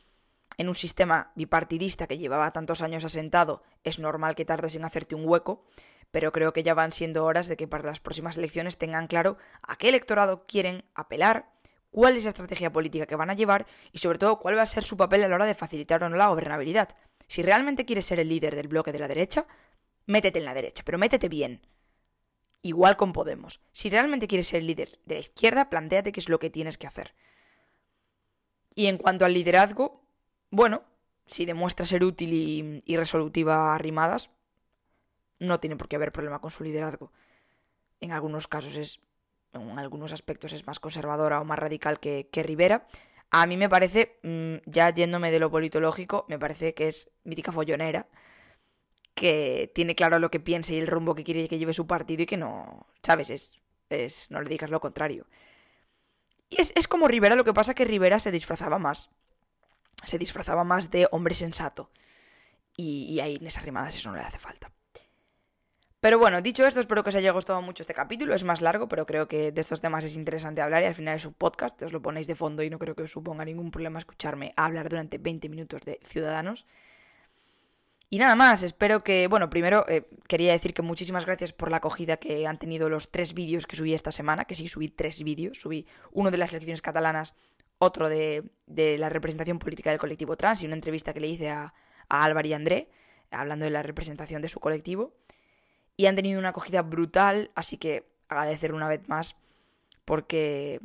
en 0.58 0.68
un 0.68 0.74
sistema 0.74 1.32
bipartidista 1.34 2.06
que 2.06 2.18
llevaba 2.18 2.52
tantos 2.52 2.82
años 2.82 3.04
asentado 3.04 3.62
es 3.84 3.98
normal 3.98 4.34
que 4.34 4.44
tardes 4.44 4.76
en 4.76 4.84
hacerte 4.84 5.14
un 5.14 5.26
hueco, 5.26 5.64
pero 6.10 6.32
creo 6.32 6.52
que 6.52 6.62
ya 6.62 6.74
van 6.74 6.92
siendo 6.92 7.24
horas 7.24 7.48
de 7.48 7.56
que 7.56 7.68
para 7.68 7.84
las 7.84 8.00
próximas 8.00 8.36
elecciones 8.36 8.76
tengan 8.76 9.06
claro 9.06 9.38
a 9.62 9.76
qué 9.76 9.88
electorado 9.88 10.46
quieren 10.46 10.84
apelar, 10.94 11.50
cuál 11.90 12.16
es 12.16 12.24
la 12.24 12.30
estrategia 12.30 12.72
política 12.72 13.06
que 13.06 13.16
van 13.16 13.30
a 13.30 13.34
llevar 13.34 13.66
y 13.92 13.98
sobre 13.98 14.18
todo 14.18 14.38
cuál 14.38 14.56
va 14.56 14.62
a 14.62 14.66
ser 14.66 14.84
su 14.84 14.96
papel 14.96 15.24
a 15.24 15.28
la 15.28 15.34
hora 15.34 15.46
de 15.46 15.54
facilitar 15.54 16.02
o 16.02 16.08
no 16.08 16.16
la 16.16 16.28
gobernabilidad. 16.28 16.90
Si 17.26 17.42
realmente 17.42 17.84
quieres 17.84 18.06
ser 18.06 18.20
el 18.20 18.28
líder 18.28 18.54
del 18.54 18.68
bloque 18.68 18.92
de 18.92 18.98
la 18.98 19.08
derecha, 19.08 19.46
métete 20.06 20.38
en 20.38 20.44
la 20.44 20.54
derecha, 20.54 20.82
pero 20.84 20.98
métete 20.98 21.28
bien 21.28 21.60
Igual 22.62 22.96
con 22.96 23.12
Podemos. 23.12 23.60
Si 23.72 23.88
realmente 23.88 24.26
quieres 24.26 24.48
ser 24.48 24.62
líder 24.62 24.98
de 25.04 25.14
la 25.14 25.20
izquierda, 25.20 25.70
planteate 25.70 26.12
qué 26.12 26.20
es 26.20 26.28
lo 26.28 26.38
que 26.38 26.50
tienes 26.50 26.76
que 26.76 26.86
hacer. 26.86 27.14
Y 28.74 28.86
en 28.86 28.98
cuanto 28.98 29.24
al 29.24 29.34
liderazgo, 29.34 30.02
bueno, 30.50 30.82
si 31.26 31.44
demuestra 31.44 31.86
ser 31.86 32.04
útil 32.04 32.82
y, 32.84 32.96
resolutiva 32.96 33.74
a 33.74 33.78
rimadas, 33.78 34.30
no 35.38 35.60
tiene 35.60 35.76
por 35.76 35.88
qué 35.88 35.96
haber 35.96 36.12
problema 36.12 36.40
con 36.40 36.50
su 36.50 36.64
liderazgo. 36.64 37.12
En 38.00 38.12
algunos 38.12 38.48
casos 38.48 38.74
es, 38.76 39.00
en 39.60 39.78
algunos 39.78 40.12
aspectos 40.12 40.52
es 40.52 40.66
más 40.66 40.80
conservadora 40.80 41.40
o 41.40 41.44
más 41.44 41.58
radical 41.58 42.00
que, 42.00 42.28
que 42.30 42.42
Rivera. 42.42 42.86
A 43.30 43.46
mí 43.46 43.56
me 43.56 43.68
parece, 43.68 44.18
mm, 44.22 44.56
ya 44.66 44.90
yéndome 44.90 45.30
de 45.30 45.38
lo 45.38 45.50
politológico, 45.50 46.24
me 46.28 46.38
parece 46.38 46.74
que 46.74 46.88
es 46.88 47.10
mítica 47.24 47.52
follonera 47.52 48.06
que 49.14 49.72
tiene 49.74 49.94
claro 49.94 50.18
lo 50.20 50.30
que 50.30 50.40
piensa 50.40 50.72
y 50.72 50.78
el 50.78 50.86
rumbo 50.86 51.14
que 51.14 51.24
quiere 51.24 51.48
que 51.48 51.58
lleve 51.58 51.74
su 51.74 51.86
partido 51.86 52.22
y 52.22 52.26
que 52.26 52.36
no, 52.36 52.86
¿sabes? 53.02 53.30
Es, 53.30 53.58
es 53.90 54.30
no 54.30 54.40
le 54.40 54.48
digas 54.48 54.70
lo 54.70 54.80
contrario. 54.80 55.26
Y 56.48 56.60
es, 56.60 56.72
es 56.76 56.88
como 56.88 57.08
Rivera, 57.08 57.34
lo 57.34 57.44
que 57.44 57.52
pasa 57.52 57.74
que 57.74 57.84
Rivera 57.84 58.20
se 58.20 58.30
disfrazaba 58.30 58.78
más. 58.78 59.10
Se 60.04 60.18
disfrazaba 60.18 60.64
más 60.64 60.90
de 60.90 61.08
hombre 61.10 61.34
sensato. 61.34 61.90
Y, 62.76 63.06
y 63.12 63.20
ahí 63.20 63.36
en 63.40 63.46
esas 63.46 63.64
rimadas 63.64 63.96
eso 63.96 64.10
no 64.10 64.16
le 64.16 64.22
hace 64.22 64.38
falta. 64.38 64.70
Pero 66.00 66.18
bueno, 66.18 66.40
dicho 66.42 66.64
esto, 66.64 66.78
espero 66.78 67.02
que 67.02 67.10
os 67.10 67.16
haya 67.16 67.32
gustado 67.32 67.60
mucho 67.60 67.82
este 67.82 67.92
capítulo. 67.92 68.32
Es 68.34 68.44
más 68.44 68.60
largo, 68.60 68.88
pero 68.88 69.04
creo 69.04 69.26
que 69.26 69.50
de 69.50 69.60
estos 69.60 69.80
temas 69.80 70.04
es 70.04 70.14
interesante 70.14 70.62
hablar 70.62 70.82
y 70.84 70.86
al 70.86 70.94
final 70.94 71.16
es 71.16 71.26
un 71.26 71.34
podcast. 71.34 71.82
Os 71.82 71.92
lo 71.92 72.00
ponéis 72.00 72.28
de 72.28 72.36
fondo 72.36 72.62
y 72.62 72.70
no 72.70 72.78
creo 72.78 72.94
que 72.94 73.02
os 73.02 73.10
suponga 73.10 73.44
ningún 73.44 73.72
problema 73.72 73.98
escucharme 73.98 74.52
hablar 74.56 74.88
durante 74.88 75.18
20 75.18 75.48
minutos 75.48 75.82
de 75.82 75.98
Ciudadanos. 76.04 76.66
Y 78.10 78.18
nada 78.18 78.36
más, 78.36 78.62
espero 78.62 79.02
que, 79.02 79.26
bueno, 79.26 79.50
primero 79.50 79.84
eh, 79.88 80.08
quería 80.28 80.52
decir 80.52 80.72
que 80.72 80.82
muchísimas 80.82 81.26
gracias 81.26 81.52
por 81.52 81.70
la 81.70 81.78
acogida 81.78 82.16
que 82.16 82.46
han 82.46 82.58
tenido 82.58 82.88
los 82.88 83.10
tres 83.10 83.34
vídeos 83.34 83.66
que 83.66 83.76
subí 83.76 83.92
esta 83.92 84.12
semana, 84.12 84.44
que 84.46 84.54
sí, 84.54 84.66
subí 84.68 84.88
tres 84.88 85.22
vídeos, 85.22 85.58
subí 85.58 85.86
uno 86.12 86.30
de 86.30 86.38
las 86.38 86.50
elecciones 86.52 86.80
catalanas, 86.80 87.34
otro 87.78 88.08
de, 88.08 88.44
de, 88.66 88.96
la 88.98 89.10
representación 89.10 89.58
política 89.58 89.90
del 89.90 89.98
colectivo 89.98 90.36
trans 90.36 90.62
y 90.62 90.66
una 90.66 90.74
entrevista 90.76 91.12
que 91.12 91.20
le 91.20 91.28
hice 91.28 91.50
a, 91.50 91.74
a 92.08 92.24
Álvaro 92.24 92.48
y 92.48 92.54
André, 92.54 92.88
hablando 93.30 93.66
de 93.66 93.72
la 93.72 93.82
representación 93.82 94.40
de 94.40 94.48
su 94.48 94.58
colectivo. 94.58 95.12
Y 95.98 96.06
han 96.06 96.14
tenido 96.14 96.38
una 96.38 96.50
acogida 96.50 96.82
brutal, 96.82 97.50
así 97.56 97.76
que 97.76 98.08
agradecer 98.28 98.72
una 98.72 98.86
vez 98.86 99.08
más, 99.08 99.34
porque 100.04 100.80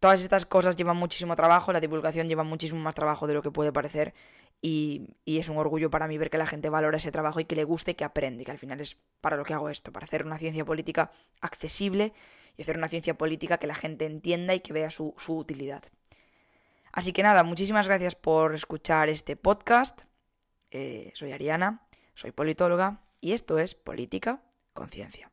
todas 0.00 0.20
estas 0.20 0.44
cosas 0.44 0.76
llevan 0.76 0.98
muchísimo 0.98 1.34
trabajo, 1.34 1.72
la 1.72 1.80
divulgación 1.80 2.28
lleva 2.28 2.44
muchísimo 2.44 2.78
más 2.78 2.94
trabajo 2.94 3.26
de 3.26 3.32
lo 3.32 3.40
que 3.40 3.50
puede 3.50 3.72
parecer 3.72 4.12
y, 4.60 5.16
es 5.24 5.48
un 5.48 5.56
orgullo 5.56 5.90
para 5.90 6.08
mí 6.08 6.18
ver 6.18 6.28
que 6.28 6.36
la 6.36 6.46
gente 6.46 6.68
valora 6.68 6.98
ese 6.98 7.10
trabajo 7.10 7.40
y 7.40 7.46
que 7.46 7.56
le 7.56 7.64
guste 7.64 7.96
que 7.96 8.04
aprende, 8.04 8.44
que 8.44 8.50
al 8.50 8.58
final 8.58 8.82
es 8.82 8.98
para 9.22 9.38
lo 9.38 9.44
que 9.44 9.54
hago 9.54 9.70
esto, 9.70 9.92
para 9.92 10.04
hacer 10.04 10.26
una 10.26 10.36
ciencia 10.36 10.66
política 10.66 11.10
accesible 11.40 12.12
y 12.58 12.62
hacer 12.62 12.76
una 12.76 12.88
ciencia 12.88 13.16
política 13.16 13.56
que 13.56 13.66
la 13.66 13.74
gente 13.74 14.04
entienda 14.04 14.54
y 14.54 14.60
que 14.60 14.74
vea 14.74 14.90
su, 14.90 15.14
utilidad. 15.28 15.84
Así 16.92 17.14
que 17.14 17.22
nada, 17.22 17.44
muchísimas 17.44 17.88
gracias 17.88 18.14
por 18.14 18.54
escuchar 18.54 19.08
este 19.08 19.36
podcast. 19.36 20.02
Eh, 20.70 21.12
soy 21.14 21.32
Ariana, 21.32 21.86
soy 22.12 22.32
politóloga 22.32 23.00
y 23.20 23.32
esto 23.32 23.58
es 23.58 23.74
Política 23.74 24.42
Conciencia. 24.72 25.32